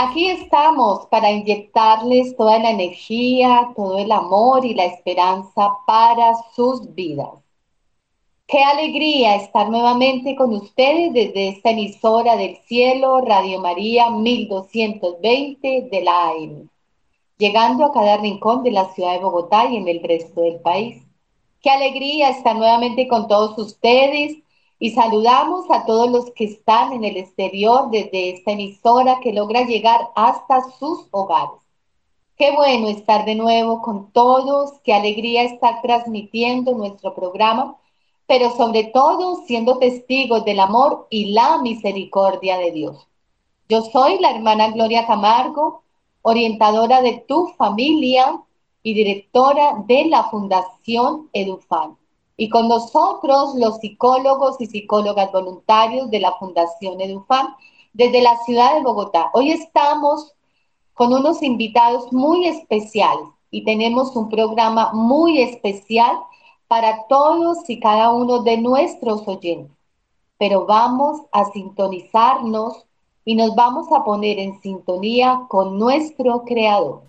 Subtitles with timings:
[0.00, 6.94] Aquí estamos para inyectarles toda la energía, todo el amor y la esperanza para sus
[6.94, 7.30] vidas.
[8.46, 16.00] Qué alegría estar nuevamente con ustedes desde esta emisora del cielo, Radio María 1220 de
[16.00, 16.68] la AM,
[17.36, 21.02] llegando a cada rincón de la ciudad de Bogotá y en el resto del país.
[21.60, 24.36] Qué alegría estar nuevamente con todos ustedes
[24.78, 29.62] y saludamos a todos los que están en el exterior desde esta emisora que logra
[29.62, 31.60] llegar hasta sus hogares.
[32.36, 37.76] Qué bueno estar de nuevo con todos, qué alegría estar transmitiendo nuestro programa,
[38.28, 43.08] pero sobre todo siendo testigos del amor y la misericordia de Dios.
[43.68, 45.82] Yo soy la hermana Gloria Camargo,
[46.22, 48.40] orientadora de tu familia
[48.84, 51.97] y directora de la Fundación Edufan
[52.40, 57.48] y con nosotros los psicólogos y psicólogas voluntarios de la Fundación Edufam
[57.92, 59.28] desde la ciudad de Bogotá.
[59.34, 60.34] Hoy estamos
[60.94, 66.16] con unos invitados muy especiales y tenemos un programa muy especial
[66.68, 69.76] para todos y cada uno de nuestros oyentes.
[70.38, 72.86] Pero vamos a sintonizarnos
[73.24, 77.02] y nos vamos a poner en sintonía con nuestro Creador.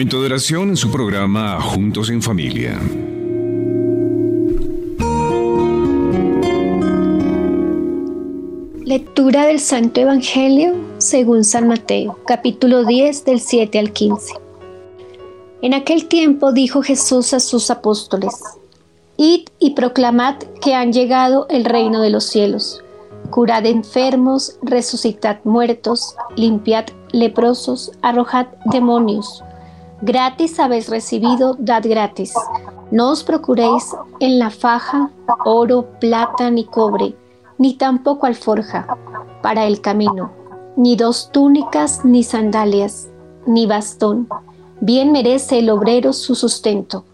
[0.00, 0.24] Momento
[0.62, 2.80] en su programa Juntos en Familia.
[8.82, 14.32] Lectura del Santo Evangelio según San Mateo, capítulo 10 del 7 al 15.
[15.60, 18.42] En aquel tiempo dijo Jesús a sus apóstoles,
[19.18, 22.82] Id y proclamad que han llegado el reino de los cielos.
[23.28, 29.44] Curad enfermos, resucitad muertos, limpiad leprosos, arrojad demonios.
[30.02, 32.32] Gratis habéis recibido, dad gratis.
[32.90, 35.10] No os procuréis en la faja
[35.44, 37.14] oro, plata ni cobre,
[37.58, 38.96] ni tampoco alforja
[39.42, 40.32] para el camino,
[40.76, 43.10] ni dos túnicas ni sandalias,
[43.46, 44.26] ni bastón.
[44.80, 47.04] Bien merece el obrero su sustento.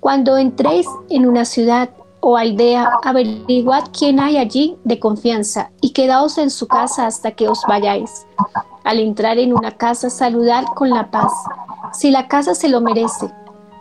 [0.00, 1.90] Cuando entréis en una ciudad
[2.26, 7.48] o aldea, averiguad quién hay allí de confianza y quedaos en su casa hasta que
[7.48, 8.26] os vayáis.
[8.82, 11.30] Al entrar en una casa, saludad con la paz.
[11.92, 13.30] Si la casa se lo merece,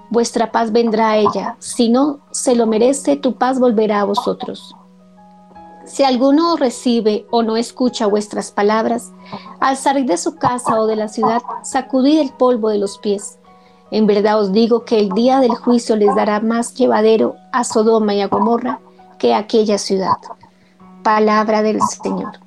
[0.09, 1.55] vuestra paz vendrá a ella.
[1.59, 4.75] Si no se lo merece, tu paz volverá a vosotros.
[5.85, 9.13] Si alguno recibe o no escucha vuestras palabras,
[9.61, 13.39] al salir de su casa o de la ciudad, sacudid el polvo de los pies.
[13.93, 18.15] En verdad os digo que el día del juicio les dará más llevadero a Sodoma
[18.15, 18.79] y a Gomorra
[19.19, 20.17] que a aquella ciudad.
[21.03, 22.39] Palabra del Señor.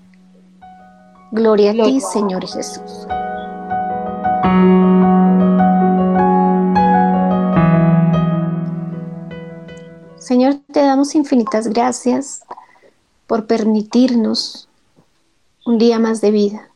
[1.31, 3.07] Gloria a ti, Señor Jesús.
[10.19, 12.43] Señor, te damos infinitas gracias
[13.28, 14.69] por permitirnos
[15.65, 16.71] un día más de vida,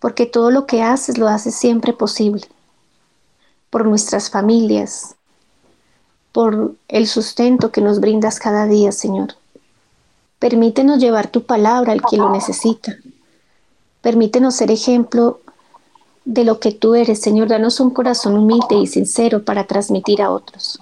[0.00, 2.46] porque todo lo que haces lo haces siempre posible,
[3.72, 5.16] por nuestras familias,
[6.30, 9.36] por el sustento que nos brindas cada día, Señor.
[10.38, 12.98] Permítenos llevar tu palabra al que lo necesita.
[14.02, 15.40] Permítenos ser ejemplo
[16.26, 17.48] de lo que tú eres, Señor.
[17.48, 20.78] Danos un corazón humilde y sincero para transmitir a otros.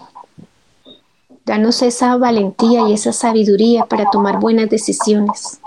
[1.47, 5.61] Danos esa valentía y esa sabiduría para tomar buenas decisiones.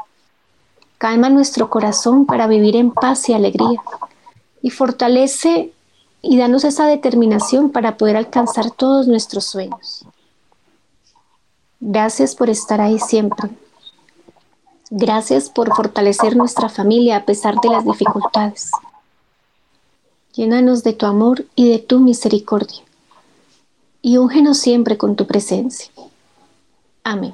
[0.98, 3.82] Calma nuestro corazón para vivir en paz y alegría.
[4.62, 5.72] Y fortalece
[6.24, 10.06] y danos esa determinación para poder alcanzar todos nuestros sueños.
[11.82, 13.50] Gracias por estar ahí siempre.
[14.90, 18.72] Gracias por fortalecer nuestra familia a pesar de las dificultades.
[20.34, 22.84] Llénanos de tu amor y de tu misericordia
[24.02, 25.92] y úngenos siempre con tu presencia.
[27.04, 27.34] Amén.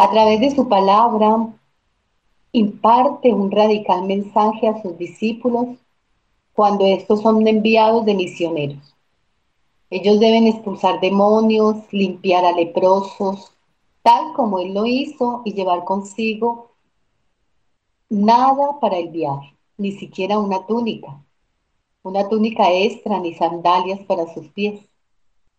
[0.00, 1.52] A través de su palabra,
[2.52, 5.76] imparte un radical mensaje a sus discípulos
[6.52, 8.94] cuando estos son enviados de misioneros.
[9.90, 13.50] Ellos deben expulsar demonios, limpiar a leprosos,
[14.02, 16.70] tal como Él lo hizo y llevar consigo
[18.08, 19.52] nada para el viaje.
[19.78, 21.24] ni siquiera una túnica,
[22.04, 24.80] una túnica extra ni sandalias para sus pies.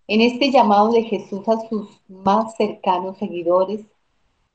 [0.07, 3.81] En este llamado de Jesús a sus más cercanos seguidores,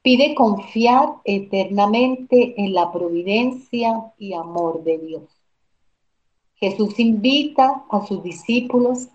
[0.04, 5.22] pide confiar eternamente en la providencia y amor de Dios.
[6.56, 9.08] Jesús invita a sus discípulos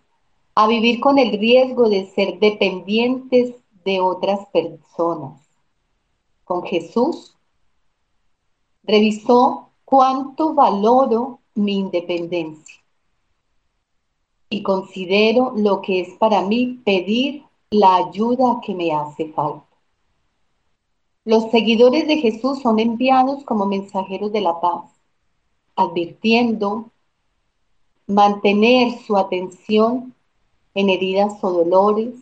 [0.55, 3.53] a vivir con el riesgo de ser dependientes
[3.85, 5.39] de otras personas.
[6.43, 7.37] Con Jesús
[8.81, 12.77] revisó cuánto valoro mi independencia
[14.49, 19.68] y considero lo que es para mí pedir la ayuda que me hace falta.
[21.29, 24.85] Los seguidores de Jesús son enviados como mensajeros de la paz,
[25.75, 26.89] advirtiendo
[28.07, 30.15] mantener su atención
[30.73, 32.15] en heridas o dolores.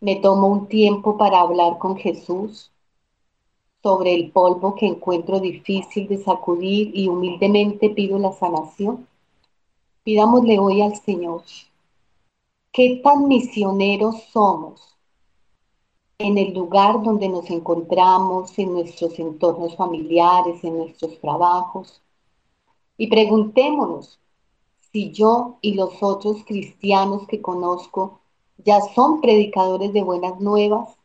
[0.00, 2.70] Me tomo un tiempo para hablar con Jesús
[3.82, 9.08] sobre el polvo que encuentro difícil de sacudir y humildemente pido la sanación.
[10.04, 11.42] Pidámosle hoy al Señor,
[12.70, 14.95] ¿qué tan misioneros somos
[16.18, 22.02] en el lugar donde nos encontramos, en nuestros entornos familiares, en nuestros trabajos?
[22.96, 24.18] Y preguntémonos,
[24.92, 28.20] si yo y los otros cristianos que conozco
[28.64, 30.96] ya son predicadores de buenas nuevas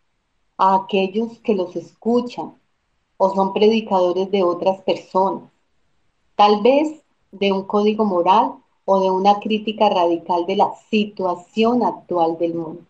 [0.58, 2.56] a aquellos que los escuchan
[3.18, 5.44] o son predicadores de otras personas,
[6.36, 8.56] tal vez de un código moral
[8.86, 12.86] o de una crítica radical de la situación actual del mundo.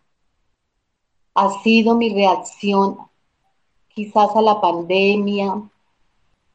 [1.33, 2.97] Ha sido mi reacción
[3.89, 5.69] quizás a la pandemia,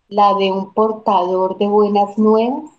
[0.08, 2.70] la de un portador de buenas nuevas,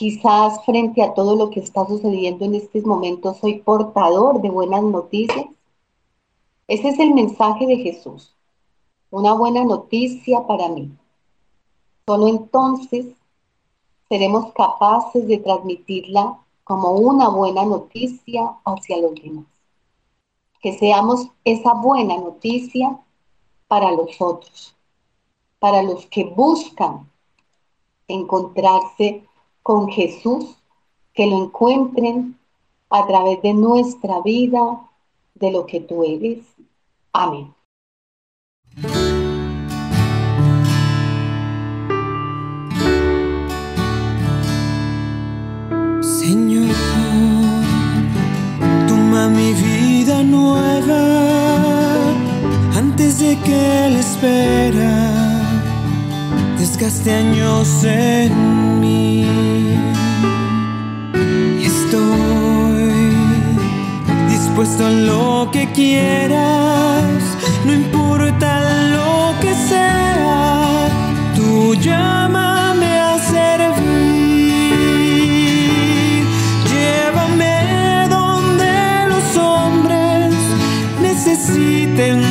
[0.00, 4.82] Quizás frente a todo lo que está sucediendo en estos momentos soy portador de buenas
[4.82, 5.44] noticias.
[6.68, 8.34] Ese es el mensaje de Jesús.
[9.10, 10.90] Una buena noticia para mí.
[12.06, 13.08] Solo entonces
[14.08, 19.44] seremos capaces de transmitirla como una buena noticia hacia los demás.
[20.60, 22.98] Que seamos esa buena noticia
[23.68, 24.76] para los otros,
[25.58, 27.10] para los que buscan
[28.08, 29.24] encontrarse
[29.62, 30.56] con Jesús,
[31.14, 32.38] que lo encuentren
[32.90, 34.90] a través de nuestra vida,
[35.34, 36.44] de lo que tú eres.
[37.12, 37.54] Amén.
[53.50, 54.94] Que la espera
[56.58, 58.32] desgaste años en
[58.80, 59.26] mí.
[61.62, 62.92] Y estoy
[64.34, 67.20] dispuesto a lo que quieras,
[67.66, 68.50] no importa
[68.96, 70.88] lo que sea,
[71.36, 74.52] tú llámame a servir.
[76.72, 77.56] Llévame
[78.16, 78.72] donde
[79.12, 80.34] los hombres
[81.02, 82.29] necesiten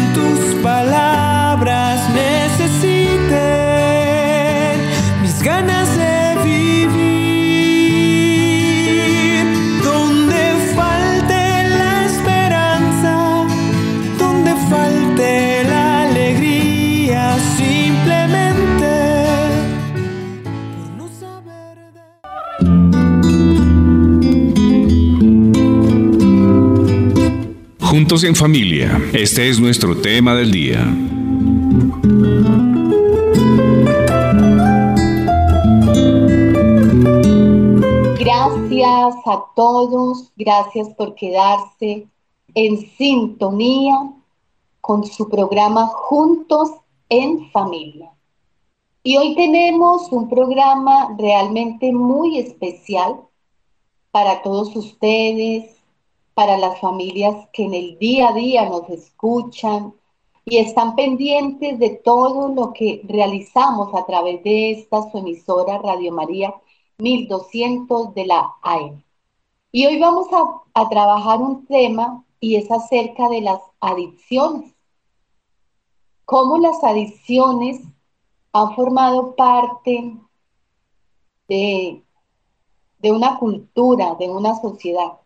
[28.10, 28.16] de...
[28.16, 30.84] Juntos en familia, este es nuestro tema del día.
[38.20, 42.08] Gracias a todos, gracias por quedarse
[42.56, 44.12] en sintonía
[44.82, 46.72] con su programa Juntos
[47.10, 48.12] en Familia.
[49.04, 53.18] Y hoy tenemos un programa realmente muy especial
[54.12, 55.79] para todos ustedes,
[56.40, 59.94] para las familias que en el día a día nos escuchan
[60.46, 66.14] y están pendientes de todo lo que realizamos a través de esta su emisora Radio
[66.14, 66.56] María
[67.00, 69.04] 1200 de la AM.
[69.74, 74.74] Y hoy vamos a, a, trabajar un tema y es acerca de las adicciones.
[76.24, 77.82] Cómo las adicciones
[78.54, 80.16] han formado parte
[81.50, 82.02] de,
[83.00, 85.20] de una cultura, de una sociedad.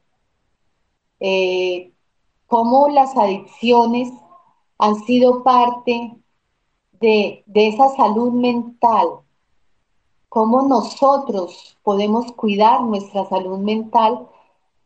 [1.23, 1.93] Eh,
[2.47, 4.11] cómo las adicciones
[4.79, 6.17] han sido parte
[6.99, 9.07] de, de esa salud mental
[10.29, 14.27] cómo nosotros podemos cuidar nuestra salud mental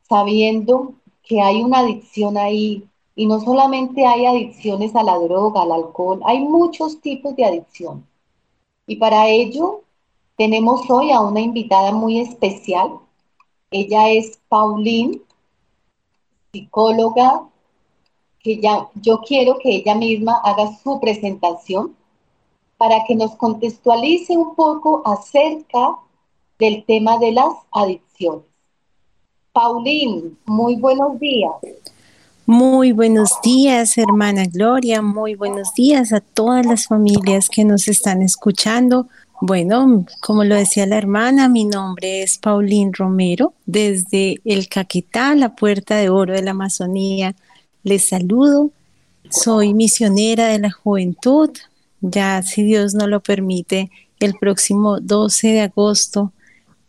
[0.09, 2.87] sabiendo que hay una adicción ahí.
[3.15, 8.05] Y no solamente hay adicciones a la droga, al alcohol, hay muchos tipos de adicción.
[8.87, 9.83] Y para ello
[10.37, 12.99] Tenemos hoy a una invitada muy especial.
[13.71, 15.21] Ella es Pauline,
[16.57, 17.43] psicóloga,
[18.39, 21.95] que ya, yo quiero que ella misma haga su presentación
[22.77, 25.97] para que nos contextualice un poco acerca
[26.59, 28.45] del tema de las adicciones.
[29.51, 31.51] Pauline, muy buenos días.
[32.45, 35.01] Muy buenos días, hermana Gloria.
[35.01, 39.07] Muy buenos días a todas las familias que nos están escuchando.
[39.39, 43.53] Bueno, como lo decía la hermana, mi nombre es Pauline Romero.
[43.65, 47.35] Desde el Caquetá, la Puerta de Oro de la Amazonía,
[47.83, 48.71] les saludo.
[49.29, 51.51] Soy misionera de la juventud.
[52.01, 56.33] Ya, si Dios no lo permite, el próximo 12 de agosto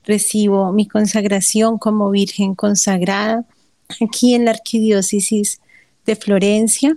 [0.04, 3.44] recibo mi consagración como Virgen consagrada
[4.00, 5.60] aquí en la Arquidiócesis
[6.06, 6.96] de Florencia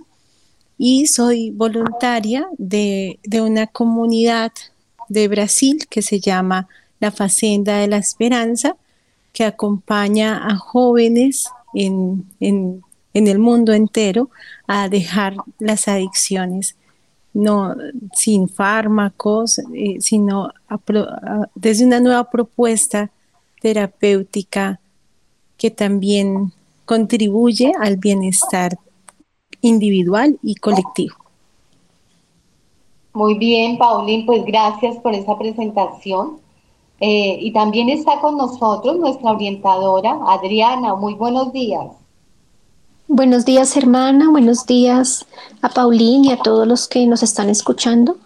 [0.78, 4.52] y soy voluntaria de, una comunidad
[5.12, 6.68] de Brasil que se llama
[7.00, 8.76] la Facenda de la Esperanza,
[9.32, 12.24] que acompaña a jóvenes en,
[13.12, 14.30] el mundo entero
[14.66, 16.76] a dejar las adicciones,
[17.34, 17.74] no
[18.14, 20.50] sin fármacos, eh, sino
[21.54, 23.10] desde una nueva propuesta
[23.60, 24.80] terapéutica
[25.58, 26.52] que también
[26.84, 28.78] contribuye al bienestar
[29.60, 31.21] individual y colectivo.
[33.14, 36.40] Muy bien, Paulín, pues gracias por esa presentación.
[37.00, 40.94] Eh, y también está con nosotros nuestra orientadora, Adriana.
[40.94, 41.88] Muy buenos días.
[43.08, 44.30] Buenos días, hermana.
[44.30, 45.26] Buenos días
[45.60, 48.16] a Paulín y a todos los que nos están escuchando.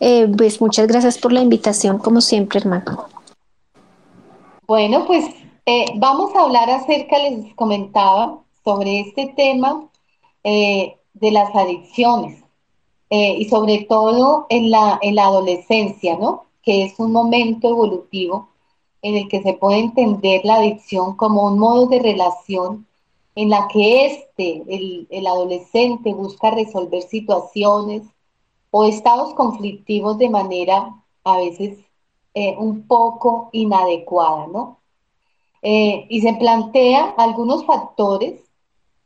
[0.00, 3.06] Eh, pues muchas gracias por la invitación, como siempre, hermano.
[4.66, 5.26] Bueno, pues
[5.66, 9.84] eh, vamos a hablar acerca, les comentaba, sobre este tema
[10.42, 12.43] eh, de las adicciones
[13.14, 16.46] eh, y sobre todo en la, en la adolescencia, ¿no?
[16.62, 18.48] Que es un momento evolutivo
[19.02, 22.86] en el que se puede entender la adicción como un modo de relación
[23.36, 28.02] en la que este, el, el adolescente, busca resolver situaciones
[28.70, 30.94] o estados conflictivos de manera
[31.24, 31.78] a veces
[32.58, 34.78] un poco inadecuada, ¿no?
[35.66, 38.42] Eh, y se plantea algunos factores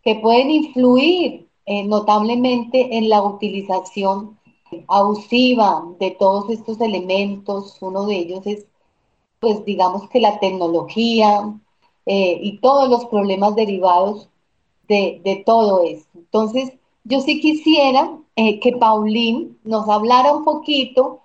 [0.03, 4.39] que pueden influir eh, notablemente en la utilización
[4.89, 7.77] abusiva de todos estos elementos.
[7.83, 8.67] Uno de ellos es,
[9.41, 11.55] pues digamos que la tecnología
[12.07, 14.29] eh, y todos los problemas derivados
[14.89, 16.07] de, de, todo eso.
[16.15, 16.73] Entonces,
[17.05, 21.21] yo sí quisiera que Paulín nos hablara un poquito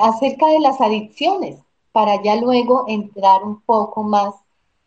[0.00, 1.58] acerca de las adicciones
[1.90, 4.34] para ya luego entrar un poco más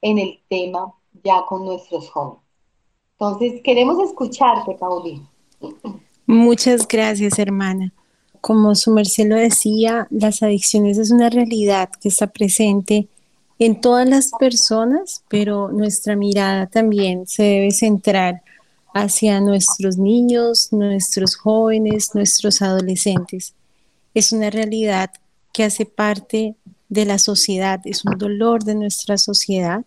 [0.01, 0.93] en el tema
[1.23, 2.48] ya con nuestros jóvenes.
[3.19, 5.29] Entonces, queremos escucharte, Paulina.
[6.25, 7.91] Muchas gracias, hermana.
[8.39, 13.09] Como su merced lo decía, las adicciones es una realidad que está presente
[13.57, 18.41] en todas las personas, pero nuestra mirada también se debe centrar
[18.93, 23.53] hacia nuestros niños, nuestros jóvenes, nuestros adolescentes.
[24.13, 25.11] Es una realidad
[25.51, 26.55] que hace parte
[26.87, 29.83] de la sociedad, es un dolor de nuestra sociedad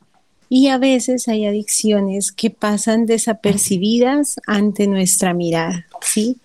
[0.54, 6.36] y a veces hay adicciones que pasan desapercibidas ante nuestra mirada, ¿sí?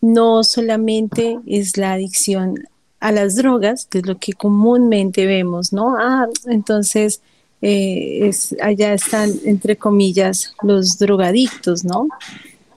[0.00, 2.66] No solamente es la adicción
[2.98, 5.98] a las drogas, que es lo que comúnmente vemos, ¿no?
[5.98, 7.20] Ah, entonces
[7.60, 8.30] eh,
[8.62, 12.08] allá están, entre comillas, los drogadictos, ¿no?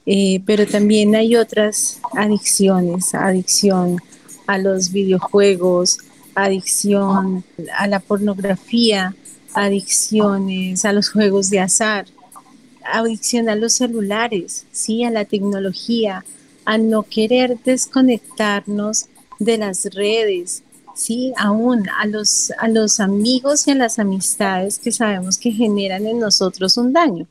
[0.05, 3.95] Eh, pero también hay otras adicciones, adicción
[4.45, 5.99] a los videojuegos,
[6.35, 7.45] adicción
[7.77, 9.15] a la pornografía,
[9.53, 12.05] adicciones a los juegos de azar,
[12.83, 15.03] adicción a los celulares, ¿sí?
[15.03, 16.25] a la tecnología,
[16.65, 19.07] a no querer desconectarnos
[19.39, 20.63] de las redes,
[20.95, 21.33] ¿sí?
[21.37, 26.19] aún a los, a los amigos y a las amistades que sabemos que generan en
[26.19, 27.27] nosotros un daño.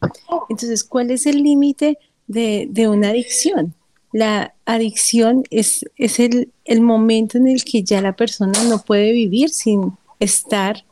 [0.49, 3.75] Entonces, ¿cuál es el límite de, de, una adicción?
[4.13, 9.13] La adicción es, es el, el momento en el que ya la persona no puede
[9.13, 10.85] vivir sin estar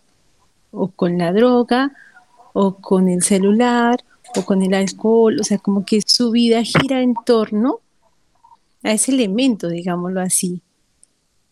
[0.76, 1.92] o con la droga
[2.52, 4.04] o con el celular
[4.37, 7.80] o con el alcohol, o sea, como que su vida gira en torno
[8.83, 10.62] a ese elemento, digámoslo así,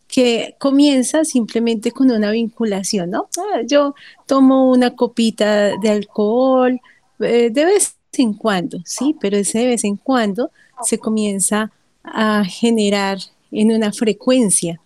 [0.07, 3.29] que comienza simplemente con una vinculación, ¿no?
[3.39, 3.95] Ah, yo
[4.27, 6.81] tomo una copita de alcohol
[7.21, 10.51] eh, de vez en cuando, sí, pero ese de vez en cuando
[10.83, 13.19] se comienza a generar
[13.51, 14.81] en una frecuencia.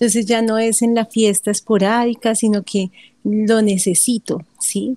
[0.00, 2.90] Entonces ya no es en la fiesta esporádica, sino que
[3.22, 4.96] lo necesito, ¿sí?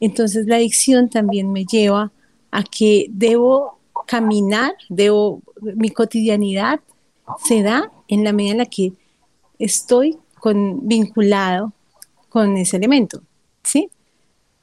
[0.00, 2.10] Entonces la adicción también me lleva
[2.50, 6.80] a que debo caminar, debo, mi cotidianidad
[7.44, 8.94] se da en la medida en la que
[9.58, 11.74] estoy con, vinculado
[12.30, 13.22] con ese elemento,
[13.62, 13.90] ¿sí?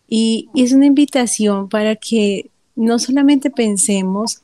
[0.07, 4.41] Y, y es una invitación para que no solamente pensemos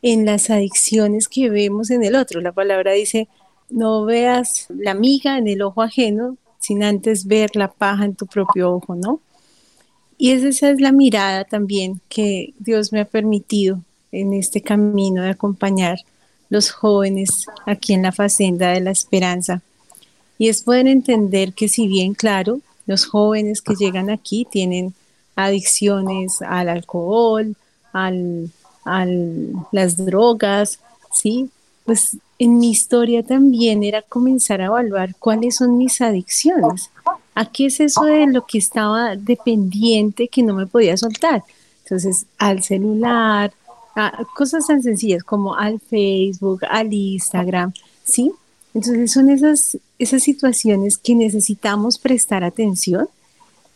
[0.00, 2.40] en las adicciones que vemos en el otro.
[2.40, 3.28] La palabra dice,
[3.72, 8.26] no veas la miga en el ojo ajeno sin antes ver la paja en tu
[8.26, 9.20] propio ojo, ¿no?
[10.16, 13.80] Y esa es la mirada también que Dios me ha permitido
[14.12, 15.98] en este camino de acompañar
[16.48, 19.62] los jóvenes aquí en la Facenda de la Esperanza.
[20.38, 24.94] Y es poder entender que si bien, claro, los jóvenes que llegan aquí tienen
[25.34, 27.56] adicciones al alcohol,
[27.92, 28.50] al,
[28.84, 29.06] a
[29.72, 30.78] las drogas,
[31.12, 31.50] ¿sí?
[31.84, 36.90] Pues en mi historia también era comenzar a evaluar cuáles son mis adicciones.
[37.34, 41.42] ¿A qué es eso de lo que estaba dependiente que no me podía soltar?
[41.84, 43.52] Entonces, al celular,
[43.94, 47.72] a cosas tan sencillas como al Facebook, al Instagram,
[48.04, 48.32] ¿sí?
[48.74, 53.08] Entonces son esas, esas situaciones que necesitamos prestar atención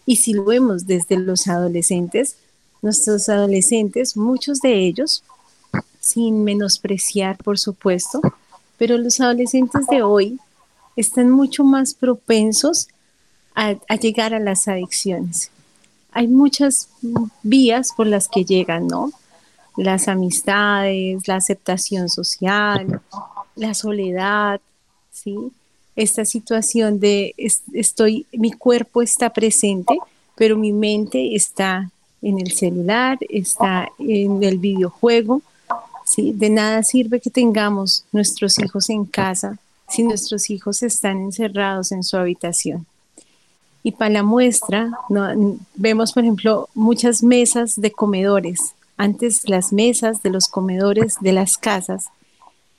[0.07, 2.37] y si lo vemos desde los adolescentes,
[2.81, 5.23] nuestros adolescentes, muchos de ellos,
[6.07, 8.21] sin menospreciar, por supuesto,
[8.79, 10.39] pero los adolescentes de hoy
[10.97, 12.89] están mucho más propensos
[13.55, 15.51] a, llegar a las adicciones.
[16.13, 16.89] Hay muchas
[17.43, 19.11] vías por las que llegan, ¿no?
[19.77, 23.01] Las amistades, la aceptación social,
[23.55, 24.61] la soledad,
[25.11, 25.37] ¿sí?
[25.95, 27.35] Esta situación de
[27.73, 29.99] estoy, mi cuerpo está presente,
[30.35, 35.43] pero mi mente está en el celular, está en el videojuego.
[36.07, 36.33] ¿Sí?
[36.33, 39.59] De nada sirve que tengamos nuestros hijos en casa
[39.89, 42.87] si nuestros hijos están encerrados en su habitación.
[43.83, 44.91] Y para la muestra,
[45.77, 48.75] vemos, por ejemplo, muchas mesas de comedores.
[48.97, 52.07] Antes las mesas de los comedores de las casas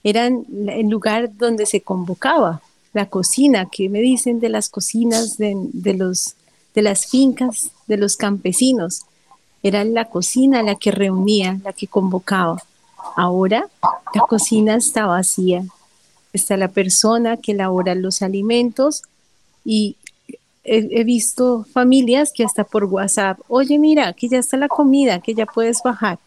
[0.04, 2.62] eran el lugar donde se convocaba
[2.94, 3.70] la cocina.
[3.72, 6.36] ¿Qué me dicen de las cocinas de, de, los,
[6.76, 9.04] de las fincas de los campesinos?
[9.64, 12.62] Era la cocina la que reunía, la que convocaba.
[13.16, 13.68] Ahora
[14.14, 15.66] la cocina está vacía.
[16.34, 19.04] Está la persona que elabora los alimentos
[19.64, 19.96] y
[20.64, 25.34] he, visto familias que hasta por WhatsApp, oye, mira, que ya está la comida, que
[25.34, 26.20] ya puedes bajar.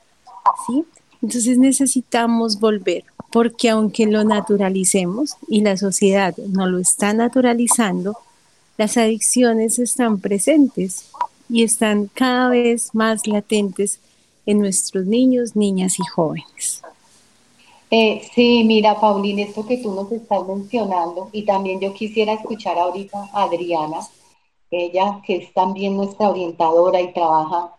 [0.67, 0.85] ¿Sí?
[1.23, 8.17] Entonces necesitamos volver, porque aunque lo naturalicemos y la sociedad no lo está naturalizando,
[8.79, 11.11] las adicciones están presentes
[11.51, 14.01] y están cada vez más latentes
[14.55, 16.83] nuestros niños, niñas y jóvenes.
[17.91, 22.79] Eh, sí, mira, Paulina, esto que tú nos estás mencionando, y también yo quisiera escuchar
[22.79, 23.99] ahorita a Adriana,
[24.71, 27.75] ella que es también nuestra orientadora y trabaja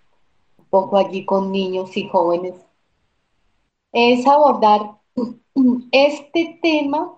[0.57, 2.55] un poco allí con niños y jóvenes,
[3.93, 4.97] es abordar
[5.91, 7.13] este tema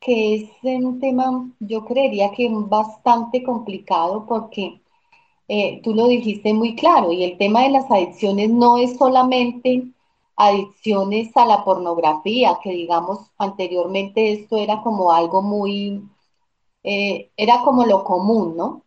[0.00, 4.80] que es un tema, yo creería que bastante complicado porque
[5.48, 9.84] eh, tú lo dijiste muy claro, y el tema de las adicciones no es solamente
[10.36, 16.02] adicciones a la pornografía, que digamos anteriormente esto era como algo muy,
[16.84, 18.82] eh, era como lo común, ¿no?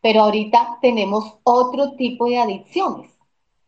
[0.00, 3.10] Pero ahorita tenemos otro tipo de adicciones.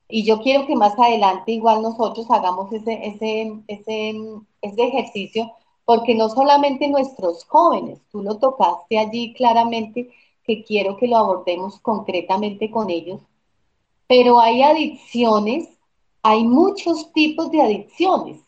[0.08, 4.14] Y yo quiero que más adelante igual nosotros hagamos ese, ese, ese,
[4.60, 5.52] ese ejercicio,
[5.84, 10.10] porque no solamente nuestros jóvenes, tú lo tocaste allí claramente,
[10.50, 13.20] que quiero que lo abordemos concretamente con ellos.
[14.08, 15.68] Pero hay adicciones,
[16.22, 18.40] hay muchos tipos de adicciones.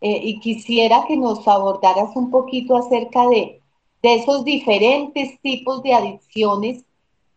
[0.00, 3.60] Eh, y quisiera que nos abordaras un poquito acerca de,
[4.00, 6.84] de esos diferentes tipos de adicciones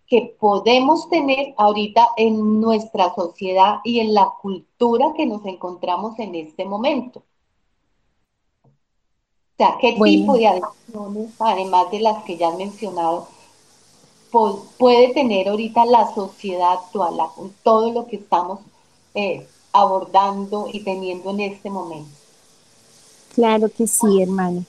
[0.05, 6.35] que podemos tener ahorita en nuestra sociedad y en la cultura que nos encontramos en
[6.35, 7.23] este momento.
[8.65, 13.27] O sea, ¿qué tipo de adicciones, además de las que ya han mencionado,
[14.31, 17.15] puede tener ahorita la sociedad actual,
[17.63, 18.59] todo lo que estamos
[19.13, 22.09] eh, abordando y teniendo en este momento.
[23.35, 24.65] Claro que sí, hermano.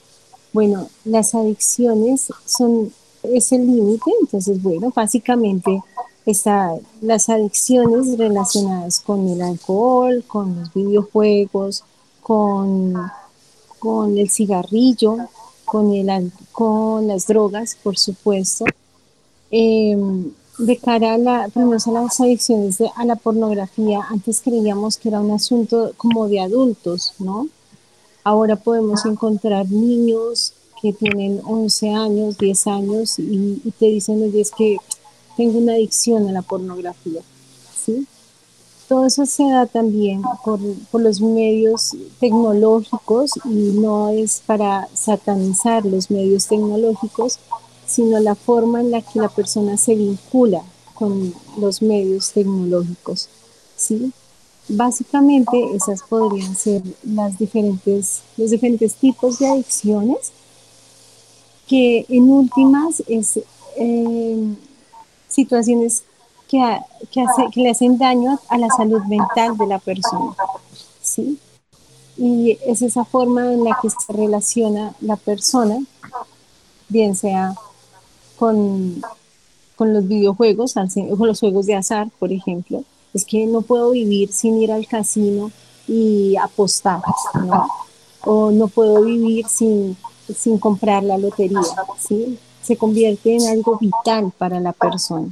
[0.53, 5.81] Bueno, las adicciones son es el límite, entonces bueno, básicamente
[6.27, 11.85] están las adicciones relacionadas con el alcohol, con los videojuegos,
[12.20, 12.94] con,
[13.79, 15.16] con el cigarrillo,
[15.64, 18.64] con, el, con las drogas, por supuesto,
[19.54, 25.20] Em, de cara a, la, a las adicciones a la pornografía, antes creíamos que era
[25.20, 27.48] un asunto como de adultos, ¿no?
[28.24, 34.52] Ahora podemos encontrar niños que tienen 11 años, 10 años y, te dicen, oye, es
[34.52, 34.78] que
[35.36, 37.20] tengo una adicción a la pornografía,
[37.84, 38.06] ¿sí?
[38.88, 40.60] Todo eso se da también por,
[40.90, 47.38] por los medios tecnológicos y no es para satanizar los medios tecnológicos,
[47.92, 50.62] sino la forma en la que la persona se vincula
[50.94, 53.28] con los medios tecnológicos.
[53.76, 54.12] ¿sí?
[54.68, 60.33] Básicamente esas podrían ser las diferentes, los diferentes tipos de adicciones
[61.66, 63.40] que en últimas es
[63.76, 64.55] eh,
[65.28, 66.05] situaciones
[66.48, 66.59] que,
[67.11, 70.35] que, que, le hacen daño a la salud mental de la persona.
[71.02, 71.38] ¿sí?
[72.16, 75.78] Y es esa forma en la que se relaciona la persona,
[76.88, 77.55] bien sea
[78.42, 79.00] con,
[79.76, 82.83] con los videojuegos, con los juegos de azar, por ejemplo.
[83.14, 85.52] Es que no puedo vivir sin ir al casino
[85.87, 87.02] y apostar,
[87.35, 87.68] ¿no?
[88.24, 89.96] O no puedo vivir sin,
[90.37, 91.61] sin comprar la lotería,
[92.00, 92.37] ¿sí?
[92.61, 95.28] Se convierte en algo vital para la persona.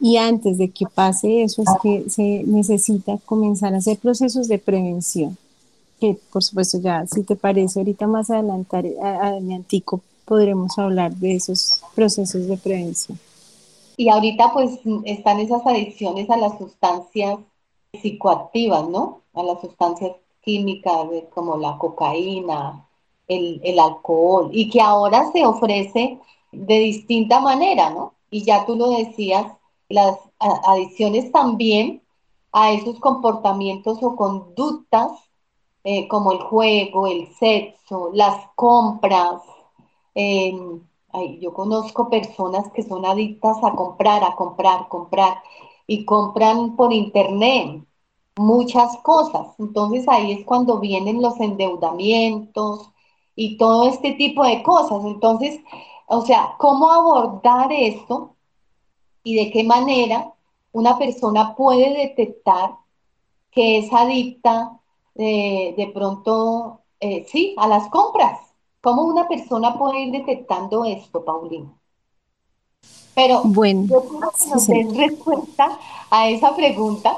[0.00, 4.58] Y antes de que pase eso es que se necesita comenzar a hacer procesos de
[4.58, 5.38] prevención,
[6.00, 11.82] que por supuesto ya, si te parece, ahorita más adelante, adelantico podremos hablar de esos
[11.94, 13.18] procesos de prevención.
[13.96, 17.38] Y ahorita pues están esas adicciones a las sustancias
[17.92, 19.20] psicoactivas, ¿no?
[19.34, 22.86] A las sustancias químicas como la cocaína,
[23.28, 26.18] el, el, alcohol, y que ahora se ofrece
[26.52, 28.14] de distinta manera, ¿no?
[28.30, 29.46] Y ya tú lo decías,
[29.88, 32.02] las adicciones también
[32.52, 35.10] a esos comportamientos o conductas
[35.84, 39.42] eh, como el juego, el sexo, las compras,
[40.14, 45.42] yo conozco personas que son adictas a comprar, a comprar, comprar
[45.86, 47.84] y compran por internet
[48.36, 49.48] muchas cosas.
[49.58, 52.90] Entonces ahí es cuando vienen los endeudamientos
[53.36, 55.04] y todo este tipo de cosas.
[55.04, 55.60] Entonces,
[56.06, 58.36] o sea, ¿cómo abordar esto
[59.24, 60.34] y de qué manera
[60.72, 62.76] una persona puede detectar
[63.50, 64.80] que es adicta
[65.16, 68.43] eh, de pronto, eh, sí, a las compras?
[68.84, 71.72] ¿Cómo una persona puede ir detectando esto, Paulina?
[73.14, 75.78] Pero bueno, yo quiero que nos den respuesta
[76.10, 77.16] a esa pregunta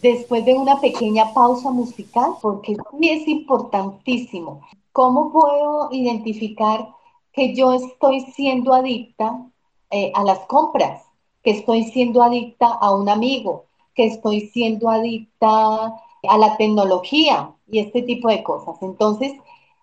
[0.00, 4.62] después de una pequeña pausa musical, porque sí es importantísimo.
[4.92, 6.88] ¿Cómo puedo identificar
[7.34, 9.44] que yo estoy siendo adicta
[9.90, 11.02] eh, a las compras,
[11.42, 17.80] que estoy siendo adicta a un amigo, que estoy siendo adicta a la tecnología y
[17.80, 18.76] este tipo de cosas?
[18.80, 19.34] Entonces,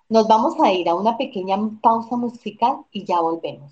[0.10, 3.72] nos vamos a ir a una pequeña pausa musical y ya volvemos.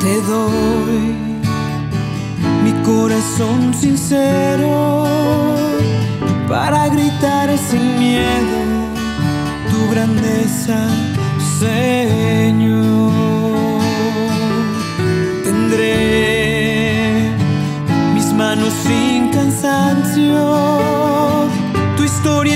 [0.00, 1.42] Te doy
[2.62, 5.04] mi corazón sincero
[6.48, 8.58] para gritar sin miedo
[9.68, 10.88] tu grandeza,
[11.58, 13.12] Señor.
[15.42, 17.32] Tendré
[18.14, 21.07] mis manos sin cansancio
[22.18, 22.54] historia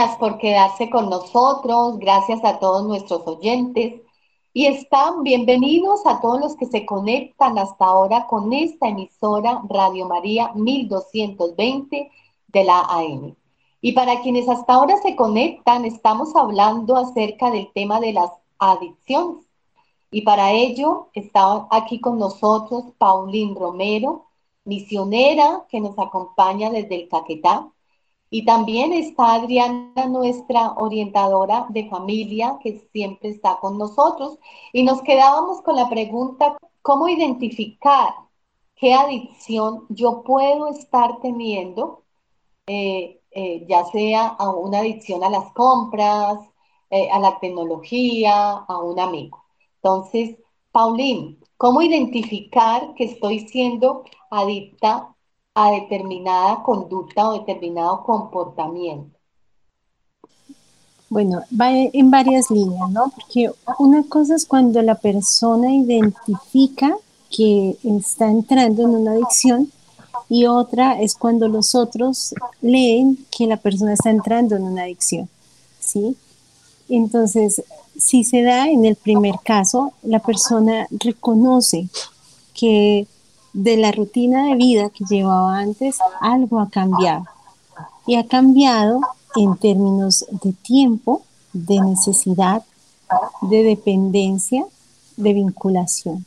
[0.00, 4.00] Gracias por quedarse con nosotros, gracias a todos nuestros oyentes
[4.54, 10.08] y están bienvenidos a todos los que se conectan hasta ahora con esta emisora Radio
[10.08, 12.10] María 1220
[12.48, 13.36] de la AM.
[13.82, 19.44] Y para quienes hasta ahora se conectan, estamos hablando acerca del tema de las adicciones.
[20.10, 24.28] Y para ello está aquí con nosotros Paulín Romero,
[24.64, 27.70] misionera que nos acompaña desde el Caquetá
[28.30, 34.38] y también está Adriana, nuestra orientadora de familia, que siempre está con nosotros.
[34.72, 38.14] Y nos quedábamos con la pregunta, ¿cómo identificar
[38.76, 42.04] qué adicción yo puedo estar teniendo,
[42.66, 46.38] eh, eh, ya sea a una adicción a las compras,
[46.90, 49.44] eh, a la tecnología, a un amigo?
[49.76, 50.36] Entonces,
[50.72, 55.16] Paulín, ¿cómo identificar que estoy siendo adicta
[55.54, 59.18] a determinada conducta o determinado comportamiento?
[61.08, 63.10] Bueno, va en varias líneas, ¿no?
[63.10, 66.96] Porque una cosa es cuando la persona identifica
[67.28, 69.70] que está entrando en una adicción
[70.28, 75.28] y otra es cuando los otros leen que la persona está entrando en una adicción,
[75.80, 76.16] ¿sí?
[76.88, 77.64] Entonces,
[77.96, 81.88] si se da en el primer caso, la persona reconoce
[82.54, 83.08] que
[83.52, 87.24] de la rutina de vida que llevaba antes, algo ha cambiado.
[88.06, 89.00] Y ha cambiado
[89.36, 92.62] en términos de tiempo, de necesidad,
[93.42, 94.64] de dependencia,
[95.16, 96.24] de vinculación.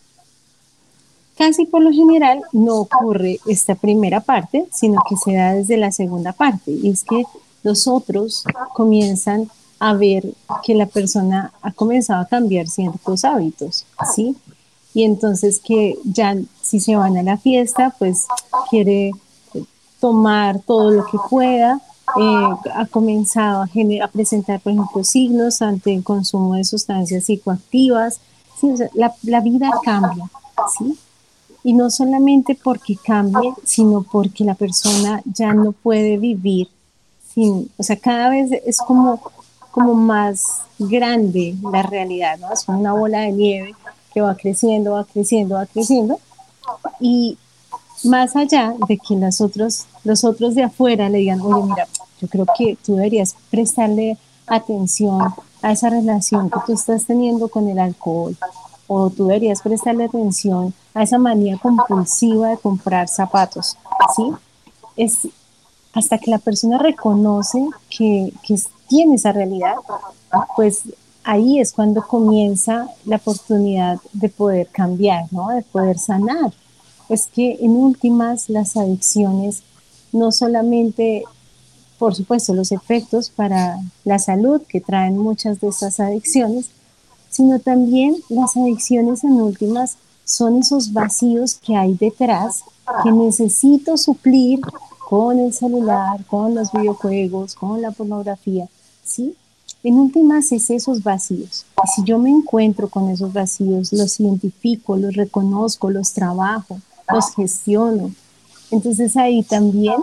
[1.38, 5.92] Casi por lo general no ocurre esta primera parte, sino que se da desde la
[5.92, 6.72] segunda parte.
[6.72, 7.24] Y es que
[7.64, 10.34] los otros comienzan a ver
[10.64, 14.36] que la persona ha comenzado a cambiar ciertos hábitos, ¿sí?
[14.94, 18.28] Y entonces que ya si se van a la fiesta, pues
[18.70, 19.12] quiere
[20.00, 21.82] tomar todo lo que pueda,
[22.20, 28.20] eh, ha comenzado a, presentar, por ejemplo, signos ante el consumo de sustancias psicoactivas.
[28.94, 30.30] la, la, vida cambia,
[30.78, 30.98] ¿sí?
[31.64, 36.68] Y no solamente porque cambie, sino porque la persona ya no puede vivir
[37.34, 39.22] sin, o sea, cada vez es como,
[39.72, 42.52] como más grande la realidad, ¿no?
[42.52, 43.76] Es como una bola de nieve
[44.14, 46.20] que va creciendo, va creciendo, va creciendo.
[47.00, 47.38] Y
[48.04, 51.88] más allá de que los otros, los otros de afuera le digan, oye, mira,
[52.22, 57.68] yo creo que tú deberías prestarle atención a esa relación que tú estás teniendo con
[57.68, 58.36] el alcohol,
[58.88, 63.78] o tú deberías prestarle atención a esa manía compulsiva de comprar zapatos,
[64.16, 64.32] ¿sí?
[64.96, 65.28] Es
[65.94, 68.56] hasta que la persona reconoce que, que
[68.88, 69.76] tiene esa realidad,
[70.56, 70.84] pues
[71.24, 75.50] ahí es cuando comienza la oportunidad de poder cambiar, ¿no?
[75.50, 76.54] De poder sanar
[77.10, 79.64] es que en últimas las adicciones
[80.12, 81.24] no solamente,
[81.98, 86.70] por supuesto, los efectos para la salud que traen muchas de estas adicciones,
[87.30, 92.64] sino también las adicciones en últimas son esos vacíos que hay detrás
[93.04, 94.62] que necesito suplir
[95.10, 98.68] con el celular, con los videojuegos, con la pornografía,
[99.04, 99.36] ¿sí?
[99.84, 101.66] En últimas es esos vacíos.
[101.96, 106.80] Si yo me encuentro con esos vacíos, los identifico, los reconozco, los trabajo,
[107.12, 108.12] los gestiono.
[108.72, 109.96] Entonces ahí también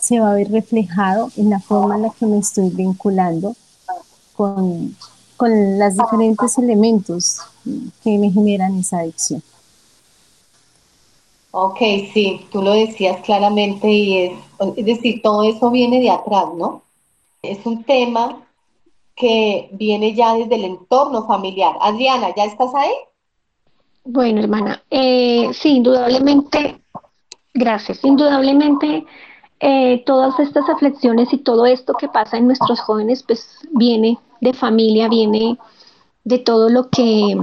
[0.00, 3.54] se va a ver reflejado en la forma en la que me estoy vinculando
[4.34, 4.96] con,
[5.36, 7.38] con los diferentes elementos
[8.02, 9.42] que me generan esa adicción.
[11.52, 11.78] Ok,
[12.14, 14.38] sí, tú lo decías claramente y
[14.76, 16.82] es decir, todo eso viene de atrás, ¿no?
[17.42, 18.46] Es un tema
[19.20, 21.74] que viene ya desde el entorno familiar.
[21.80, 22.92] Adriana, ¿ya estás ahí?
[24.04, 26.80] Bueno, hermana, eh, sí, indudablemente,
[27.52, 29.04] gracias, indudablemente
[29.60, 34.54] eh, todas estas aflicciones y todo esto que pasa en nuestros jóvenes, pues viene de
[34.54, 35.58] familia, viene
[36.24, 37.36] de todo lo que,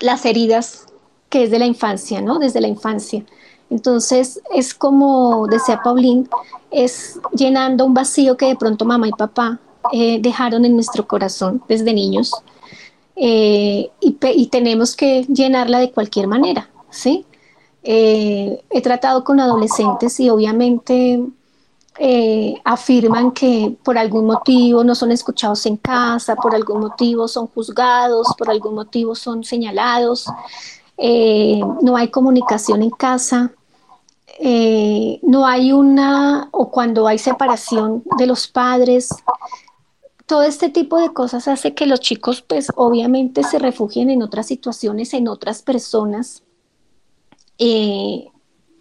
[0.00, 0.86] las heridas
[1.28, 2.38] que es de la infancia, ¿no?
[2.38, 3.22] Desde la infancia.
[3.68, 6.26] Entonces es como decía Paulín,
[6.70, 9.60] es llenando un vacío que de pronto mamá y papá
[9.92, 12.32] eh, dejaron en nuestro corazón desde niños
[13.16, 17.26] eh, y, tenemos que llenarla de cualquier manera, ¿sí?
[17.82, 21.20] Eh, he tratado con adolescentes y obviamente
[22.64, 28.28] afirman que por algún motivo no son escuchados en casa, por algún motivo son juzgados,
[28.38, 30.26] por algún motivo son señalados,
[30.96, 33.50] no hay comunicación en casa,
[35.22, 39.08] no hay una, o cuando hay separación de los padres,
[40.28, 44.46] todo este tipo de cosas hace que los chicos, pues obviamente se refugien en otras
[44.46, 46.42] situaciones, en otras personas.
[47.56, 48.28] Eh,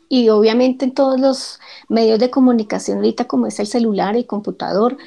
[0.10, 4.98] y obviamente en todos los medios de comunicación ahorita como es el celular, el computador,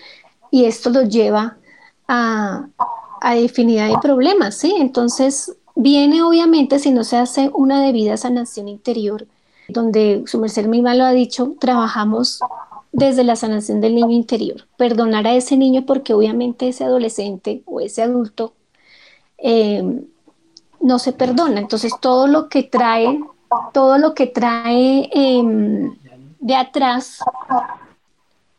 [0.50, 1.58] y esto los lleva
[2.08, 2.66] a,
[3.20, 4.74] a infinidad de problemas, ¿sí?
[4.78, 9.26] Entonces viene obviamente si no se hace una debida sanación interior,
[9.68, 12.40] donde su merced misma lo ha dicho, trabajamos
[12.92, 17.80] desde la sanación del niño interior, perdonar a ese niño porque obviamente ese adolescente o
[17.80, 18.54] ese adulto
[19.38, 19.82] eh,
[20.80, 21.60] no se perdona.
[21.60, 23.20] Entonces todo lo que trae,
[23.72, 25.96] todo lo que trae em,
[26.40, 27.18] de atrás,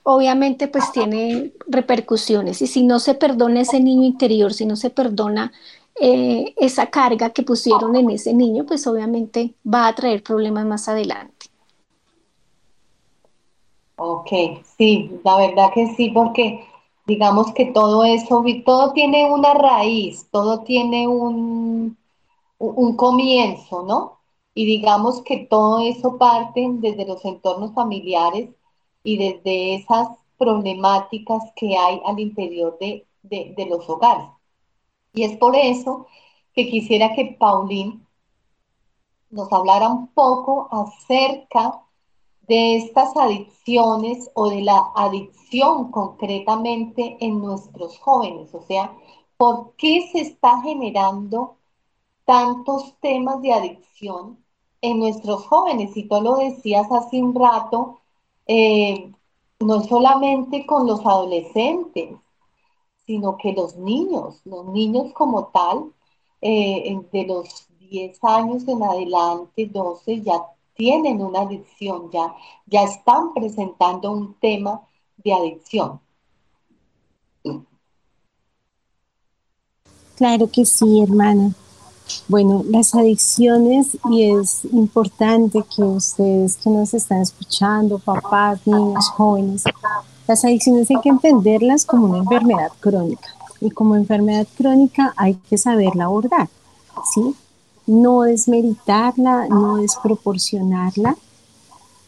[0.03, 2.61] obviamente pues tiene repercusiones.
[2.61, 5.51] Y si no se perdona ese niño interior, si no se perdona
[5.99, 10.87] eh, esa carga que pusieron en ese niño, pues obviamente va a traer problemas más
[10.87, 11.50] adelante.
[14.03, 14.29] Ok,
[14.77, 16.65] sí, la verdad que sí, porque
[17.05, 21.97] digamos que todo eso, todo tiene una raíz, todo tiene un,
[22.59, 24.19] un comienzo, ¿no?
[24.55, 28.49] Y digamos que todo eso parte desde los entornos familiares
[29.03, 34.27] y desde esas problemáticas que hay al interior de, de los hogares.
[35.13, 36.07] Y es por eso
[36.53, 38.07] que quisiera que Paulín
[39.31, 41.81] nos hablara un poco acerca
[42.51, 48.93] de estas adicciones o de la adicción concretamente en nuestros jóvenes, o sea,
[49.37, 51.55] ¿por qué se está generando
[52.25, 54.37] tantos temas de adicción
[54.81, 58.01] en nuestros jóvenes, y tú lo decías hace un rato,
[58.47, 59.13] eh,
[59.61, 62.17] no solamente con los adolescentes,
[63.05, 65.93] sino que los niños, los niños como tal,
[66.41, 72.33] eh, de los 10 años en adelante, 12, ya tienen una adicción, ya,
[72.65, 74.81] ya están presentando un tema
[75.17, 75.99] de adicción.
[80.15, 81.53] Claro que sí, hermana.
[82.27, 89.63] Bueno, las adicciones, y es importante que ustedes que nos están escuchando, papás, niños, jóvenes,
[90.27, 93.35] las adicciones hay que entenderlas como una enfermedad crónica.
[93.59, 96.49] Y como enfermedad crónica hay que saberla abordar,
[97.13, 97.35] ¿sí?
[97.87, 101.15] No desmeritarla, no desproporcionarla,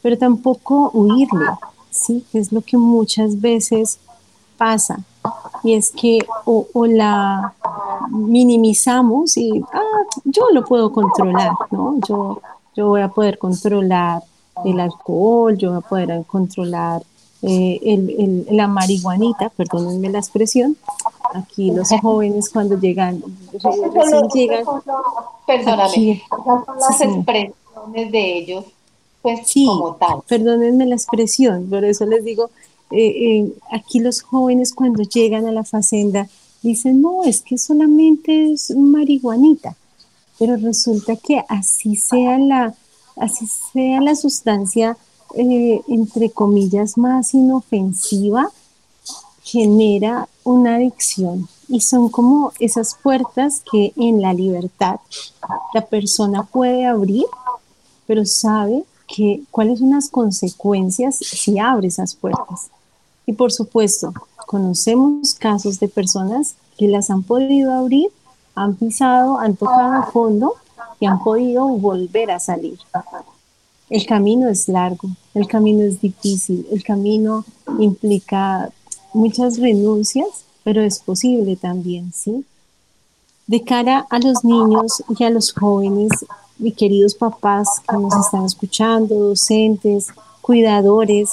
[0.01, 1.45] pero tampoco huirle,
[1.89, 2.23] ¿sí?
[2.31, 3.99] Que es lo que muchas veces
[4.57, 4.99] pasa.
[5.63, 7.53] Y es que o, la
[8.09, 9.81] minimizamos y ah,
[10.25, 11.97] yo lo puedo controlar, ¿no?
[12.07, 12.41] Yo,
[12.75, 14.23] yo voy a poder controlar
[14.65, 17.03] el alcohol, yo voy a poder controlar
[17.41, 20.77] eh, el, la marihuanita, perdónenme la expresión.
[21.33, 24.65] Aquí los jóvenes cuando llegan, recién llegan.
[25.47, 28.65] Perdóname, son las expresiones de ellos,
[29.21, 30.21] pues sí, como tal.
[30.27, 32.49] Perdónenme la expresión, por eso les digo,
[32.91, 36.29] eh, eh, aquí los jóvenes cuando llegan a la facenda
[36.61, 39.75] dicen, no, es que solamente es marihuanita,
[40.37, 42.75] pero resulta que así sea la,
[43.15, 44.97] así sea la sustancia,
[45.35, 48.51] eh, entre comillas, más inofensiva,
[49.53, 51.47] genera una adicción.
[51.67, 54.99] Y son como esas puertas que en la libertad
[55.75, 57.25] la persona puede abrir,
[58.07, 62.71] pero sabe que cuáles son las consecuencias si abre esas puertas.
[63.27, 64.11] Y por supuesto,
[64.47, 68.09] conocemos casos de personas que las han podido abrir,
[68.55, 70.55] han pisado, han tocado fondo
[70.99, 72.79] y han podido volver a salir.
[73.91, 77.45] El camino es largo, el camino es difícil, el camino
[77.77, 78.71] implica
[79.13, 80.27] muchas renuncias,
[80.63, 82.45] pero es posible también, ¿sí?
[83.47, 86.11] De cara a los niños y a los jóvenes,
[86.57, 90.07] mi queridos papás que nos están escuchando, docentes,
[90.41, 91.31] cuidadores,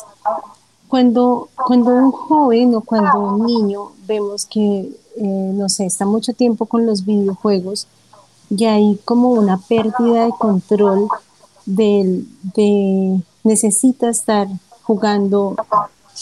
[0.88, 6.32] cuando, cuando un joven o cuando un niño vemos que, eh, no sé, está mucho
[6.32, 7.86] tiempo con los videojuegos,
[8.50, 11.08] y hay como una pérdida de control
[11.64, 14.48] de, de necesita estar
[14.82, 15.54] jugando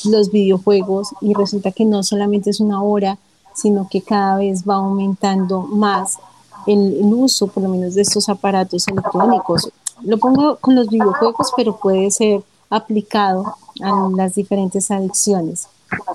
[0.04, 3.18] los videojuegos y resulta que no solamente es una hora,
[3.54, 6.18] sino que cada vez va aumentando más
[6.66, 9.70] el, uso, por lo menos, de estos aparatos electrónicos.
[10.02, 15.68] Lo pongo con los videojuegos, pero puede ser aplicado a las diferentes adicciones.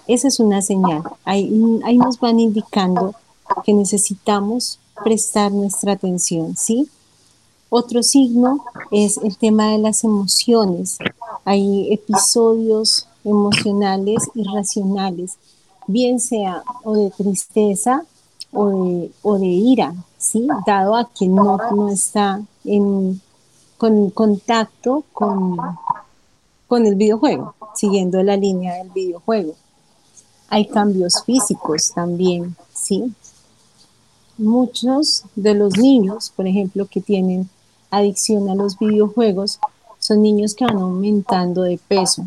[0.07, 1.03] Esa es una señal.
[1.25, 1.49] Ahí
[1.97, 3.15] nos van indicando
[3.65, 6.89] que necesitamos prestar nuestra atención, ¿sí?
[7.69, 10.99] Otro signo es el tema de las emociones.
[11.43, 15.37] Hay episodios emocionales irracionales,
[15.87, 18.03] bien sea o de tristeza
[18.51, 20.47] o de, o de ira, ¿sí?
[20.65, 23.21] Dado a que no, no está en
[23.83, 25.57] con contacto con,
[26.67, 29.55] con el videojuego, siguiendo la línea del videojuego.
[30.47, 33.13] Hay cambios físicos también, ¿sí?
[34.37, 37.49] Muchos de los niños, por ejemplo, que tienen
[37.91, 39.59] adicción a los videojuegos,
[39.99, 42.25] son niños que van aumentando de peso,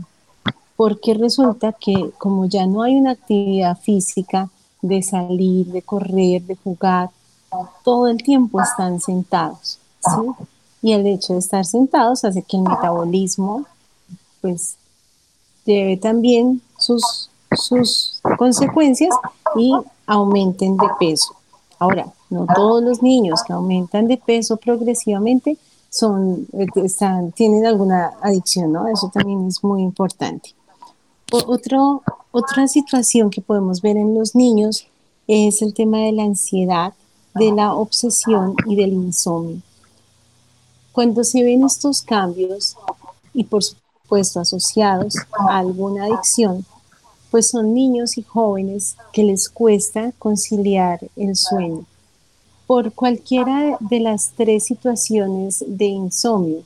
[0.76, 4.50] porque resulta que como ya no hay una actividad física
[4.82, 7.10] de salir, de correr, de jugar,
[7.82, 10.46] todo el tiempo están sentados, ¿sí?
[10.82, 13.64] Y el hecho de estar sentados hace que el metabolismo
[14.40, 14.76] pues
[15.64, 19.14] lleve también sus, sus consecuencias
[19.56, 19.72] y
[20.06, 21.34] aumenten de peso.
[21.78, 25.58] Ahora, no todos los niños que aumentan de peso progresivamente
[25.90, 28.86] son, eh, están, tienen alguna adicción, ¿no?
[28.88, 30.55] Eso también es muy importante.
[31.32, 34.86] Otro, otra situación que podemos ver en los niños
[35.26, 36.94] es el tema de la ansiedad,
[37.34, 39.60] de la obsesión y del insomnio.
[40.92, 42.76] Cuando se ven estos cambios,
[43.34, 46.64] y por supuesto, puesto asociados a alguna adicción,
[47.32, 51.84] pues son niños y jóvenes que les cuesta conciliar el sueño
[52.66, 56.64] por cualquiera de las tres situaciones de insomnio,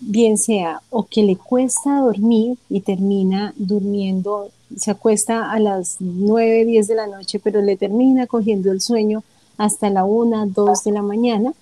[0.00, 6.64] bien sea o que le cuesta dormir y termina durmiendo, se acuesta a las 9,
[6.64, 9.22] 10 de la noche, pero le termina cogiendo el sueño
[9.56, 11.52] hasta la 1, 2 de la mañana,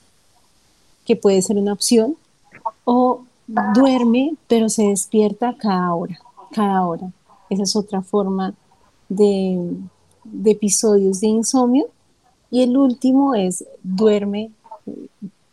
[1.05, 2.17] que puede ser una opción,
[2.85, 6.19] o duerme, pero se despierta cada hora,
[6.53, 7.11] cada hora.
[7.49, 8.55] Esa es otra forma
[9.09, 9.77] de,
[10.45, 11.87] episodios de insomnio.
[12.51, 14.51] Y el último es duerme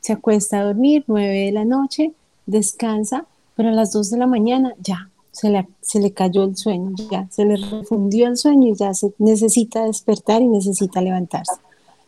[0.03, 2.11] se acuesta a dormir, 9 de la noche,
[2.45, 3.25] descansa,
[3.55, 6.93] pero a las 2 de la mañana ya se le, se le cayó el sueño,
[7.09, 11.53] ya se le refundió el sueño y ya se necesita despertar y necesita levantarse.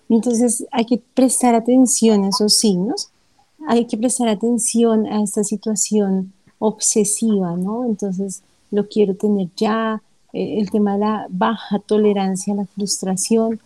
[0.09, 3.09] Entonces hay que prestar atención a esos signos,
[3.67, 7.85] hay que prestar atención a esta situación obsesiva, ¿no?
[7.85, 10.01] Entonces lo quiero tener ya,
[10.33, 13.59] eh, el tema de la baja tolerancia a la frustración,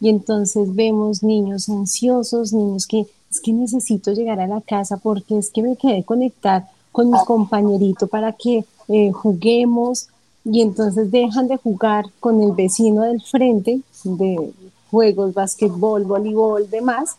[0.00, 5.36] y entonces vemos niños ansiosos, niños que es que necesito llegar a la casa porque
[5.36, 10.06] es que me quedé conectar con mi compañerito para que eh, juguemos
[10.44, 14.52] y entonces dejan de jugar con el vecino del frente de
[14.88, 17.16] juegos, basquetbol, voleibol, demás,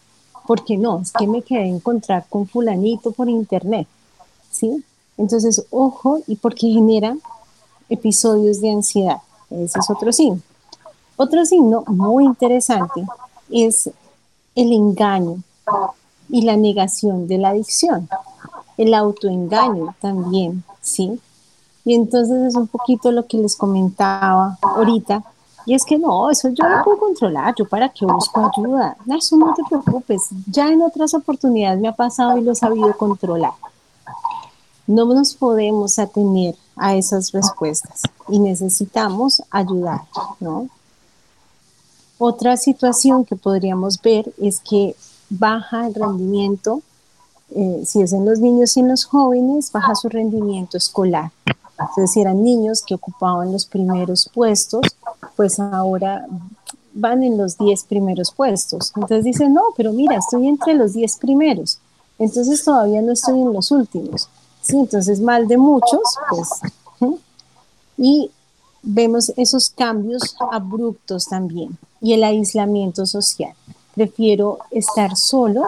[0.47, 3.88] porque no, es que me quedé a encontrar con fulanito por internet,
[4.51, 4.86] ¿sí?
[5.18, 7.18] Entonces, ojo, y porque genera
[7.89, 9.18] episodios de ansiedad,
[9.49, 10.39] ese es otro signo.
[11.18, 13.05] Otro signo muy interesante
[13.49, 13.89] es
[14.55, 15.43] el engaño
[16.30, 18.09] y la negación de la adicción,
[18.78, 21.19] el autoengaño también, ¿sí?
[21.84, 25.23] Y entonces es un poquito lo que les comentaba ahorita,
[25.67, 29.36] y es que no, eso yo lo puedo controlar, yo para qué busco ayuda, eso
[29.36, 33.53] no te preocupes, ya en otras oportunidades me ha pasado y lo he sabido controlar.
[34.88, 40.01] No nos podemos atener a esas respuestas y necesitamos ayudar,
[40.39, 40.67] ¿no?
[42.19, 44.95] Otra situación que podríamos ver es que
[45.39, 46.81] baja el rendimiento,
[47.51, 51.31] eh, si es en los niños y en los jóvenes, baja su rendimiento escolar.
[51.79, 54.81] Entonces, si eran niños que ocupaban los primeros puestos,
[55.36, 56.25] pues ahora
[56.93, 58.93] van en los 10 primeros puestos.
[58.95, 61.79] Entonces dicen, no, pero mira, estoy entre los 10 primeros.
[62.17, 64.29] Entonces todavía no estoy en los últimos.
[64.61, 66.49] Sí, entonces mal de muchos, pues.
[67.97, 68.31] Y
[68.81, 73.53] vemos esos cambios abruptos también y el aislamiento social.
[73.96, 75.64] Prefiero estar solo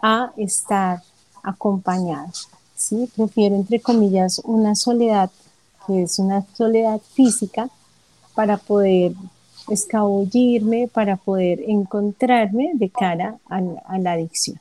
[0.00, 1.02] a estar
[1.42, 2.28] acompañado.
[2.76, 3.08] ¿sí?
[3.14, 5.30] Prefiero, entre comillas, una soledad
[5.86, 7.68] que es una soledad física
[8.34, 9.14] para poder
[9.68, 13.60] escabullirme, para poder encontrarme de cara a,
[13.98, 14.60] la adicción.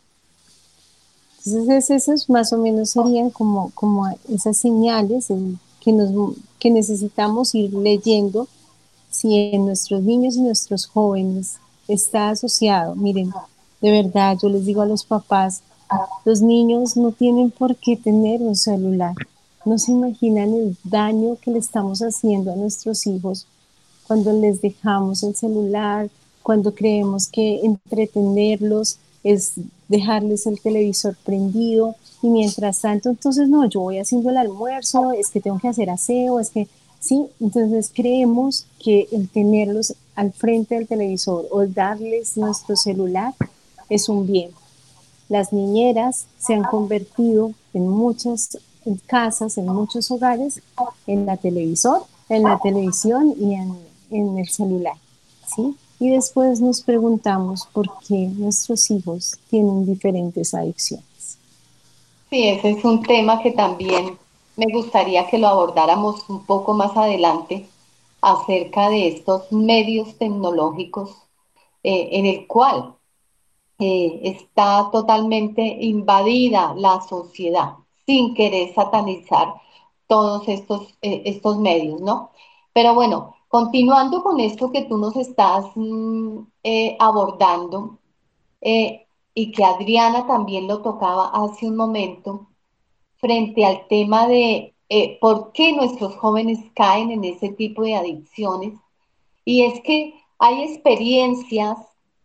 [1.45, 5.27] Entonces, esas más o menos serían como, como esas señales
[5.79, 8.47] que, nos, que necesitamos ir leyendo
[9.09, 11.57] si en nuestros niños y nuestros jóvenes
[11.93, 12.95] está asociado.
[12.95, 13.31] Miren,
[13.81, 15.63] de verdad, yo les digo a los papás,
[16.23, 19.13] los niños no tienen por qué tener un celular.
[19.65, 23.47] No se imaginan el daño que le estamos haciendo a nuestros hijos
[24.07, 26.09] cuando les dejamos el celular,
[26.43, 29.53] cuando creemos que entretenerlos es
[29.87, 35.29] dejarles el televisor prendido y mientras tanto, entonces no, yo voy haciendo el almuerzo, es
[35.29, 36.67] que tengo que hacer aseo, es que
[36.99, 37.27] ¿sí?
[37.39, 43.33] Entonces creemos que el tenerlos al frente del televisor o darles nuestro celular
[43.89, 44.51] es un bien.
[45.29, 48.59] Las niñeras se han convertido en muchas
[49.07, 50.61] casas, en muchos hogares,
[51.07, 53.75] en la televisor, en la televisión y en,
[54.11, 54.93] en el celular,
[55.55, 55.75] ¿sí?
[55.99, 61.39] Y después nos preguntamos por qué nuestros hijos tienen diferentes adicciones.
[62.29, 64.19] Sí, ese es un tema que también
[64.55, 67.67] me gustaría que lo abordáramos un poco más adelante
[68.21, 71.27] acerca de estos medios tecnológicos
[71.83, 72.95] eh, en el cual
[73.79, 79.55] eh, está totalmente invadida la sociedad sin querer satanizar
[80.07, 82.31] todos estos, eh, estos medios, ¿no?
[82.73, 86.39] Pero bueno, continuando con esto que tú nos estás mm,
[86.99, 87.97] abordando
[89.33, 92.47] y que Adriana también lo tocaba hace un momento,
[93.17, 98.73] frente al tema de eh, por qué nuestros jóvenes caen en ese tipo de adicciones.
[99.45, 101.77] Y es que hay experiencias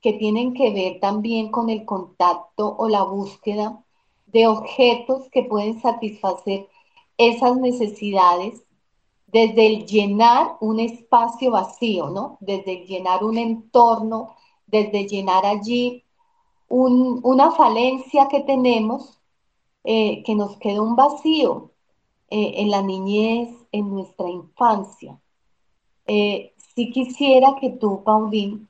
[0.03, 3.85] que tienen que ver también con el contacto o la búsqueda
[4.27, 6.67] de objetos que pueden satisfacer
[7.19, 8.64] esas necesidades
[9.29, 12.37] desde el llenar un espacio vacío, ¿no?
[12.41, 14.35] Desde el llenar un entorno,
[14.67, 16.03] desde llenar allí
[16.69, 19.21] una falencia que tenemos
[19.85, 21.71] eh, que nos quedó un vacío
[22.29, 25.18] eh, en la niñez, en nuestra infancia.
[26.07, 28.68] Eh, si quisiera que tú, Paulín,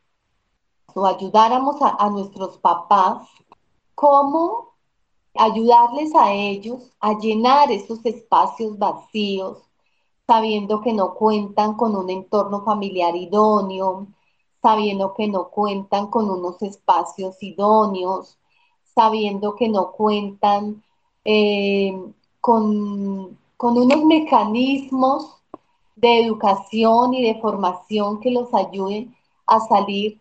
[0.94, 3.28] o ayudáramos a, a nuestros papás,
[3.94, 4.74] cómo
[5.34, 9.58] ayudarles a ellos a llenar esos espacios vacíos,
[10.26, 14.08] sabiendo que no cuentan con un entorno familiar idóneo,
[14.62, 18.38] sabiendo que no cuentan con unos espacios idóneos,
[18.94, 20.82] sabiendo que no cuentan
[21.24, 21.96] eh,
[22.40, 25.36] con, unos mecanismos
[25.96, 29.14] de educación y de formación que los ayuden
[29.46, 30.20] a salir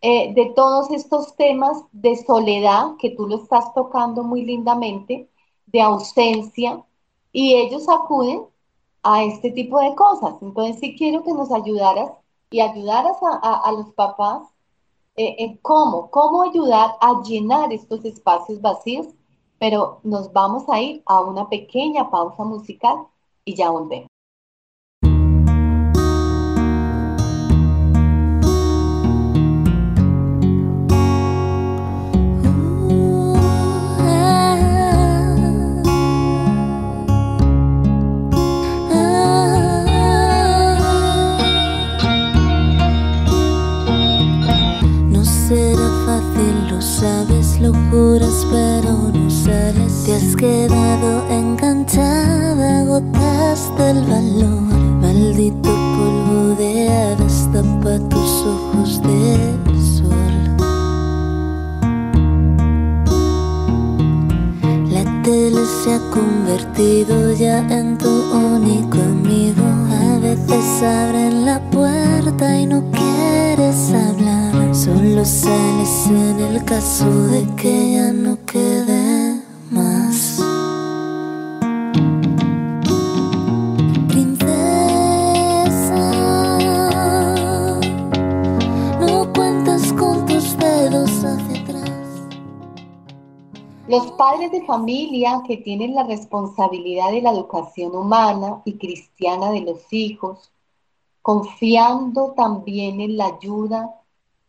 [0.00, 5.28] eh, de todos estos temas de soledad, que tú lo estás tocando muy lindamente,
[5.66, 6.84] de ausencia,
[7.32, 8.42] y ellos acuden
[9.02, 10.34] a este tipo de cosas.
[10.42, 12.10] Entonces sí quiero que nos ayudaras
[12.50, 14.42] y ayudaras a, los papás
[15.16, 19.06] eh, en cómo, cómo ayudar a llenar estos espacios vacíos,
[19.62, 23.06] pero nos vamos a ir a una pequeña pausa musical
[23.44, 24.08] y ya volvemos.
[48.50, 54.72] pero no Te has quedado enganchada, gotas del valor.
[55.00, 60.56] Maldito polvo de hadas tapa tus ojos del sol.
[64.90, 68.11] La tele se ha convertido ya en tu
[94.52, 100.52] de familia que tienen la responsabilidad de la educación humana y cristiana de los hijos,
[101.22, 103.98] confiando también en la ayuda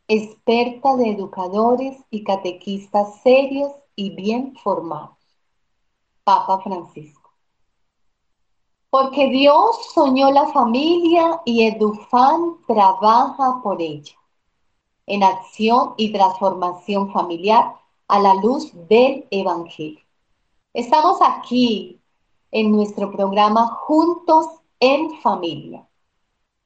[0.07, 5.17] experta de educadores y catequistas serios y bien formados.
[6.23, 7.31] Papa Francisco.
[8.89, 14.13] Porque Dios soñó la familia y Edufan trabaja por ella,
[15.07, 20.03] en acción y transformación familiar a la luz del Evangelio.
[20.73, 22.01] Estamos aquí
[22.51, 24.47] en nuestro programa Juntos
[24.79, 25.87] en Familia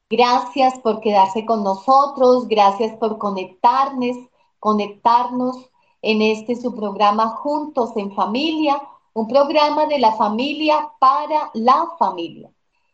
[0.10, 4.16] Gracias por quedarse con nosotros, gracias por conectarnos,
[4.58, 5.70] conectarnos
[6.02, 8.82] en este su programa Juntos en Familia,
[9.14, 12.50] un programa de la familia para la familia.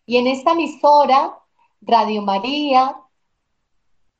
[0.07, 1.37] Y en esta emisora,
[1.81, 2.99] Radio María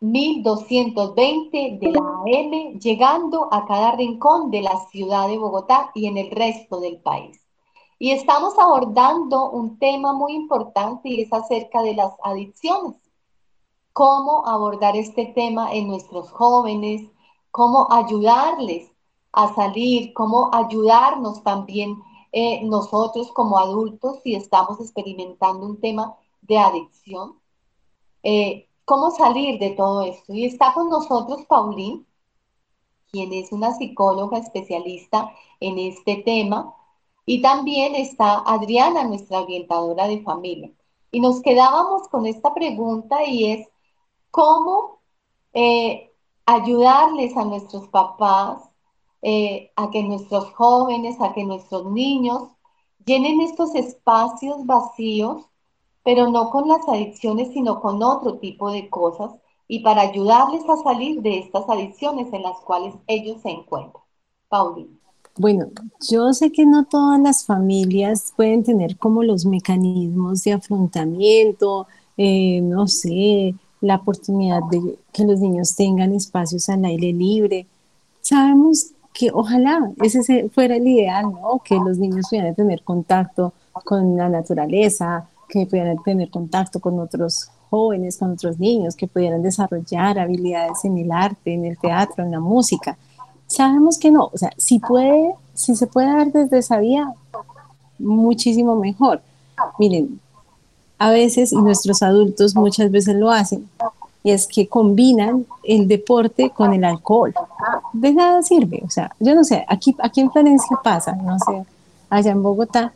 [0.04, 6.18] 1220 de la AM, llegando a cada rincón de la ciudad de Bogotá y en
[6.18, 7.40] el resto del país.
[8.00, 12.98] Y estamos abordando un tema muy importante y es acerca de las adicciones.
[13.94, 17.10] Cómo abordar este tema en nuestros jóvenes,
[17.52, 18.92] cómo ayudarles
[19.32, 21.96] a salir, cómo ayudarnos también
[22.34, 27.40] eh, nosotros como adultos si estamos experimentando un tema de adicción.
[28.22, 30.34] Eh, cómo salir de todo esto.
[30.34, 32.08] Y está con nosotros Paulín,
[33.12, 36.76] quien es una psicóloga especialista en este tema
[37.26, 40.72] y también está Adriana, nuestra orientadora de familia.
[41.12, 43.68] Y nos quedábamos con esta pregunta y es,
[44.32, 45.02] ¿cómo
[45.54, 46.12] eh,
[46.46, 48.70] ayudarles a nuestros papás,
[49.22, 52.50] eh, a que nuestros jóvenes, a que nuestros niños
[53.06, 55.46] llenen estos espacios vacíos,
[56.04, 59.32] pero no con las adicciones, sino con otro tipo de cosas,
[59.68, 64.04] y para ayudarles a salir de estas adicciones en las cuales ellos se encuentran?
[64.50, 64.90] Paulina.
[65.36, 65.66] Bueno,
[66.12, 71.88] yo sé que no todas las familias pueden tener como los mecanismos de afrontamiento,
[72.18, 77.66] eh, no sé, la oportunidad de que los niños tengan espacios al aire libre.
[78.22, 81.62] Sabemos que ojalá ese fuera el ideal, ¿no?
[81.64, 87.50] Que los niños pudieran tener contacto con la naturaleza, que pudieran tener contacto con otros
[87.70, 92.32] jóvenes, con otros niños, que pudieran desarrollar habilidades en el arte, en el teatro, en
[92.32, 92.98] la música
[93.54, 97.14] sabemos que no, o sea, si puede, si se puede dar desde esa vía,
[98.00, 99.22] muchísimo mejor.
[99.78, 100.20] Miren,
[100.98, 103.70] a veces, y nuestros adultos muchas veces lo hacen,
[104.24, 107.34] y es que combinan el deporte con el alcohol.
[107.94, 111.64] De nada sirve, o sea, yo no sé, aquí, aquí en Florencia pasa, no sé,
[112.10, 112.94] allá en Bogotá,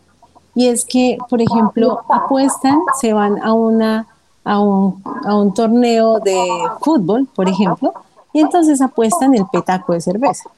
[0.58, 4.08] y es que, por ejemplo, apuestan, se van a, una,
[4.44, 6.36] a, un, a un torneo de
[6.82, 7.94] fútbol, por ejemplo,
[8.34, 10.50] y entonces apuestan el petaco de cerveza.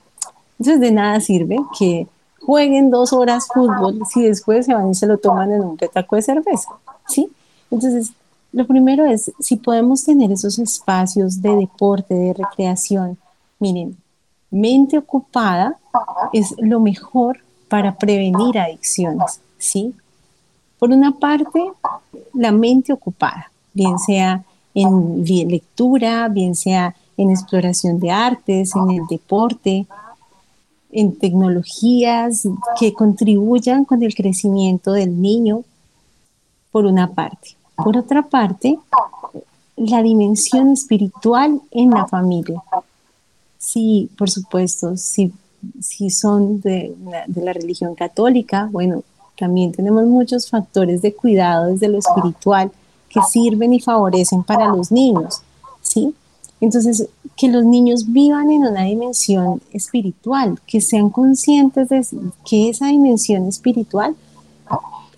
[0.58, 2.08] Entonces de nada sirve que
[2.42, 6.16] jueguen dos horas fútbol si después se van y se lo toman en un petaco
[6.16, 6.70] de cerveza,
[7.06, 7.30] ¿sí?
[7.70, 8.14] Entonces,
[8.54, 13.18] lo primero es, si podemos tener esos espacios de deporte, de recreación,
[13.60, 13.98] miren,
[14.50, 15.76] mente ocupada
[16.32, 19.94] es lo mejor para prevenir adicciones, ¿sí?
[20.80, 21.62] Por una parte,
[22.34, 24.44] la mente ocupada, bien sea
[24.74, 29.86] en lectura, bien sea en exploración de artes, en el deporte,
[30.92, 32.48] en tecnologías
[32.80, 35.64] que contribuyan con el crecimiento del niño,
[36.72, 37.56] por una parte.
[37.76, 38.80] Por otra parte,
[39.76, 42.62] la dimensión espiritual en la familia.
[43.58, 45.34] Sí, por supuesto, si,
[45.82, 46.96] si son de,
[47.28, 49.04] de la religión católica, bueno,
[49.40, 52.72] también tenemos muchos factores de cuidado desde lo espiritual
[53.10, 55.42] que sirven y favorecen para los niños,
[55.82, 56.14] ¿sí?
[56.62, 62.06] Entonces, que los niños vivan en una dimensión espiritual, que sean conscientes de
[62.46, 64.16] que esa dimensión espiritual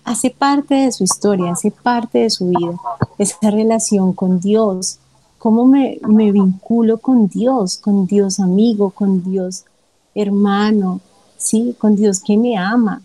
[0.04, 2.76] hace parte de su historia, hace parte de su vida,
[3.18, 4.98] esa relación con Dios,
[5.38, 9.64] cómo me, me vinculo con Dios, con Dios amigo, con Dios
[10.14, 11.00] hermano,
[11.36, 11.74] ¿sí?
[11.78, 13.02] con Dios que me ama,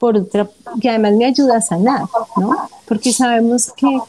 [0.00, 2.56] por otra, que además me ayuda a sanar, ¿no?
[2.88, 4.00] Porque sabemos que,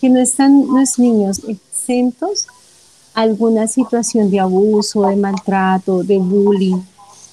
[0.00, 2.46] que no están los niños exentos
[3.12, 6.80] a alguna situación de abuso, de maltrato, de bullying,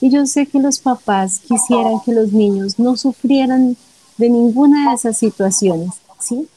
[0.02, 3.78] y yo sé que los papás quisieran que los niños no sufrieran
[4.18, 6.48] de ninguna de esas situaciones, ¿sí?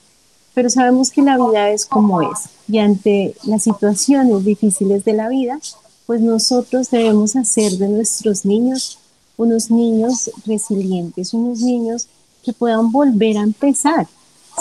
[0.54, 5.28] Pero sabemos que la vida es como es y ante las situaciones difíciles de la
[5.28, 5.58] vida,
[6.06, 8.98] pues nosotros debemos hacer de nuestros niños
[9.42, 12.08] unos niños resilientes, unos niños
[12.42, 14.06] que puedan volver a empezar,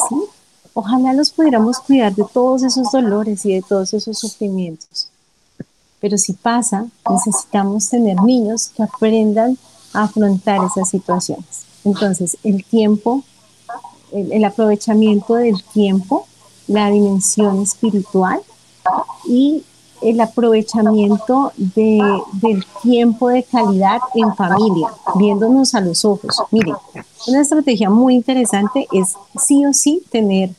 [0.10, 0.16] ¿sí?
[0.74, 5.10] Ojalá los pudiéramos cuidar de todos esos dolores y de todos esos sufrimientos.
[6.00, 9.58] Pero si pasa, necesitamos tener niños que aprendan
[9.94, 11.66] a afrontar esas situaciones.
[11.84, 13.24] Entonces, el tiempo,
[14.12, 16.26] el, aprovechamiento del tiempo,
[16.68, 18.42] la dimensión espiritual
[19.28, 19.64] y
[20.02, 26.42] el aprovechamiento del tiempo de calidad en familia, viéndonos a los ojos.
[26.52, 26.76] Miren,
[27.28, 30.52] una estrategia muy interesante es sí o sí tener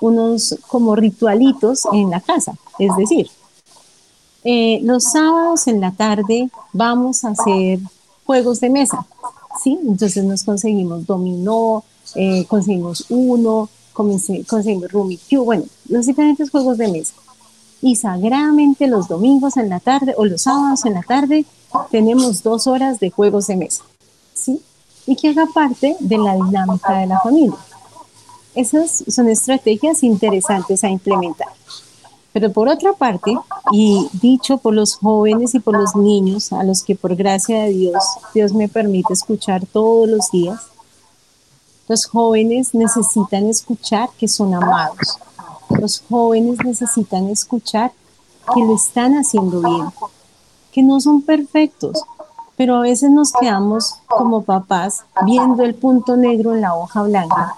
[0.00, 2.54] unos como ritualitos en la casa.
[2.78, 3.30] Es decir,
[4.44, 7.80] eh, los sábados en la tarde vamos a hacer
[8.24, 9.06] juegos de mesa,
[9.62, 9.78] ¿sí?
[9.86, 11.84] Entonces nos conseguimos dominó,
[12.14, 17.14] eh, conseguimos uno, conseguimos Cube, bueno, los diferentes juegos de mesa.
[17.82, 21.44] Y sagradamente los domingos en la tarde o los sábados en la tarde
[21.90, 23.84] tenemos dos horas de juegos de mesa,
[24.34, 24.62] ¿sí?
[25.06, 27.58] Y que haga parte de la dinámica de la familia.
[28.54, 31.48] Esas son estrategias interesantes a implementar.
[32.32, 33.34] Pero por otra parte,
[33.72, 37.70] y dicho por los jóvenes y por los niños, a los que por gracia de
[37.70, 38.04] Dios,
[38.34, 40.60] Dios me permite escuchar todos los días,
[41.88, 45.18] los jóvenes necesitan escuchar que son amados.
[45.70, 47.92] Los jóvenes necesitan escuchar
[48.54, 49.86] que lo están haciendo bien,
[50.72, 52.02] que no son perfectos,
[52.56, 57.56] pero a veces nos quedamos como papás viendo el punto negro en la hoja blanca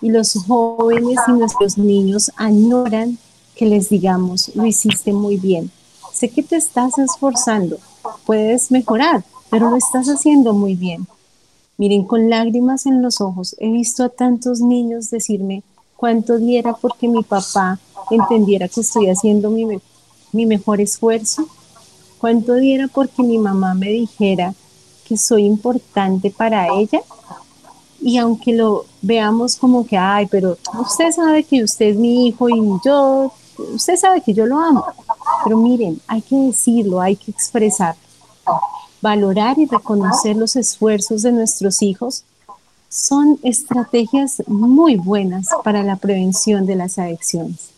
[0.00, 3.18] y los jóvenes y nuestros niños añoran
[3.56, 5.70] que les digamos, lo hiciste muy bien.
[6.12, 7.78] Sé que te estás esforzando,
[8.24, 11.06] puedes mejorar, pero lo estás haciendo muy bien.
[11.76, 15.62] Miren, con lágrimas en los ojos, he visto a tantos niños decirme
[16.00, 17.78] cuánto diera porque mi papá
[18.10, 19.66] entendiera que estoy haciendo mi,
[20.32, 21.46] mi mejor esfuerzo,
[22.18, 24.54] cuánto diera porque mi mamá me dijera
[25.06, 27.02] que soy importante para ella.
[28.00, 32.48] Y aunque lo veamos como que, ay, pero usted sabe que usted es mi hijo
[32.48, 33.30] y yo
[33.74, 34.86] usted sabe que yo lo amo,
[35.44, 37.94] pero miren, hay que decirlo, hay que expresar,
[39.02, 42.24] valorar y reconocer los esfuerzos de nuestros hijos
[42.90, 47.70] son estrategias muy buenas para la prevención de las adicciones.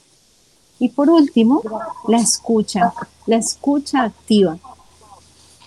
[0.79, 1.61] Y por último,
[2.09, 2.95] la escucha,
[3.27, 4.57] la escucha activa.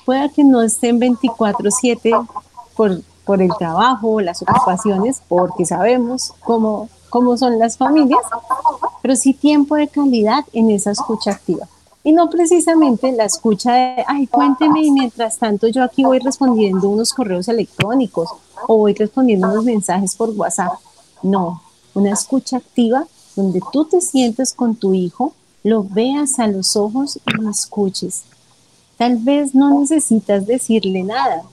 [0.04, 2.28] Puede que no estén 24/7
[2.76, 8.22] por, por el trabajo las ocupaciones, porque sabemos cómo, cómo son las familias,
[9.04, 11.68] pero sí tiempo de calidad en esa escucha activa.
[12.04, 16.90] Y no precisamente la escucha de, ay, cuénteme y mientras tanto yo aquí voy respondiendo
[16.90, 18.30] unos correos electrónicos
[18.68, 20.74] o voy respondiendo unos mensajes por WhatsApp.
[21.22, 21.62] No,
[21.94, 27.18] una escucha activa donde tú te sientes con tu hijo, lo veas a los ojos
[27.18, 28.24] y lo escuches.
[28.98, 31.44] Tal vez no necesitas decirle nada,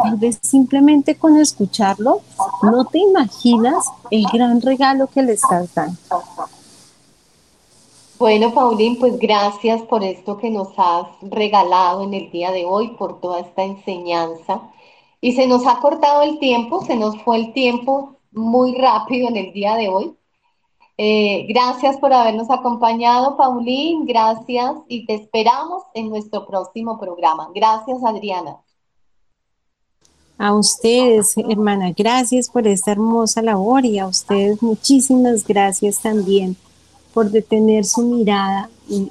[0.00, 2.20] tal vez simplemente con escucharlo
[2.62, 5.98] no te imaginas el gran regalo que le estás dando.
[8.18, 12.88] Bueno, Paulín, pues gracias por esto que nos has regalado en el día de hoy,
[12.96, 14.60] por toda esta enseñanza.
[15.22, 19.36] Y se nos ha cortado el tiempo, se nos fue el tiempo muy rápido en
[19.36, 20.16] el día de hoy.
[20.98, 27.48] Eh, gracias por habernos acompañado, Paulín, gracias y te esperamos en nuestro próximo programa.
[27.54, 28.56] Gracias, Adriana.
[30.38, 36.56] A ustedes, hermana, gracias por esta hermosa labor y a ustedes muchísimas gracias también
[37.14, 38.68] por detener su mirada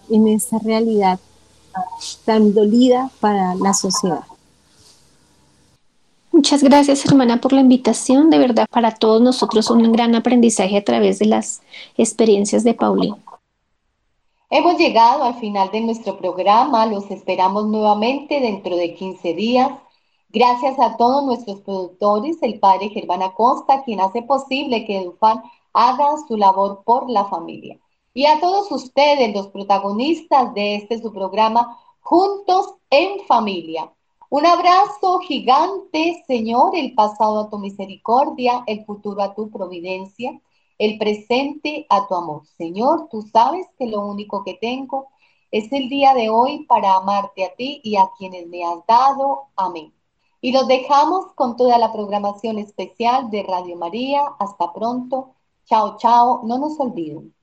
[0.09, 1.21] en esta realidad
[2.25, 4.25] tan dolida para la sociedad.
[6.31, 8.29] Muchas gracias, hermana, por la invitación.
[8.29, 11.61] De verdad, para todos nosotros un gran aprendizaje a través de las
[11.97, 13.15] experiencias de Paulín.
[14.49, 16.85] Hemos llegado al final de nuestro programa.
[16.85, 19.71] Los esperamos nuevamente dentro de 15 días.
[20.29, 26.15] Gracias a todos nuestros productores, el padre Germán Acosta, quien hace posible que Edufan haga
[26.27, 27.77] su labor por la familia.
[28.13, 33.91] Y a todos ustedes, los protagonistas de este su programa, Juntos en Familia.
[34.31, 40.39] Un abrazo gigante, Señor, el pasado a tu misericordia, el futuro a tu providencia,
[40.77, 42.43] el presente a tu amor.
[42.57, 45.09] Señor, tú sabes que lo único que tengo
[45.51, 49.49] es el día de hoy para amarte a ti y a quienes me has dado.
[49.57, 49.93] Amén.
[50.39, 54.23] Y los dejamos con toda la programación especial de Radio María.
[54.39, 55.35] Hasta pronto.
[55.65, 56.39] Chao, chao.
[56.45, 57.35] No nos olviden.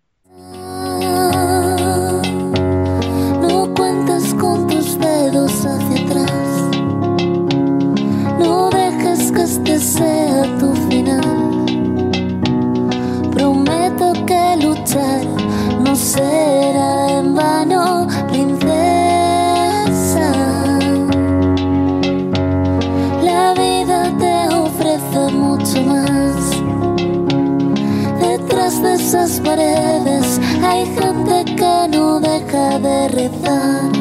[29.08, 30.38] Esas paredes.
[30.62, 33.97] Hay gente que no deja de rezar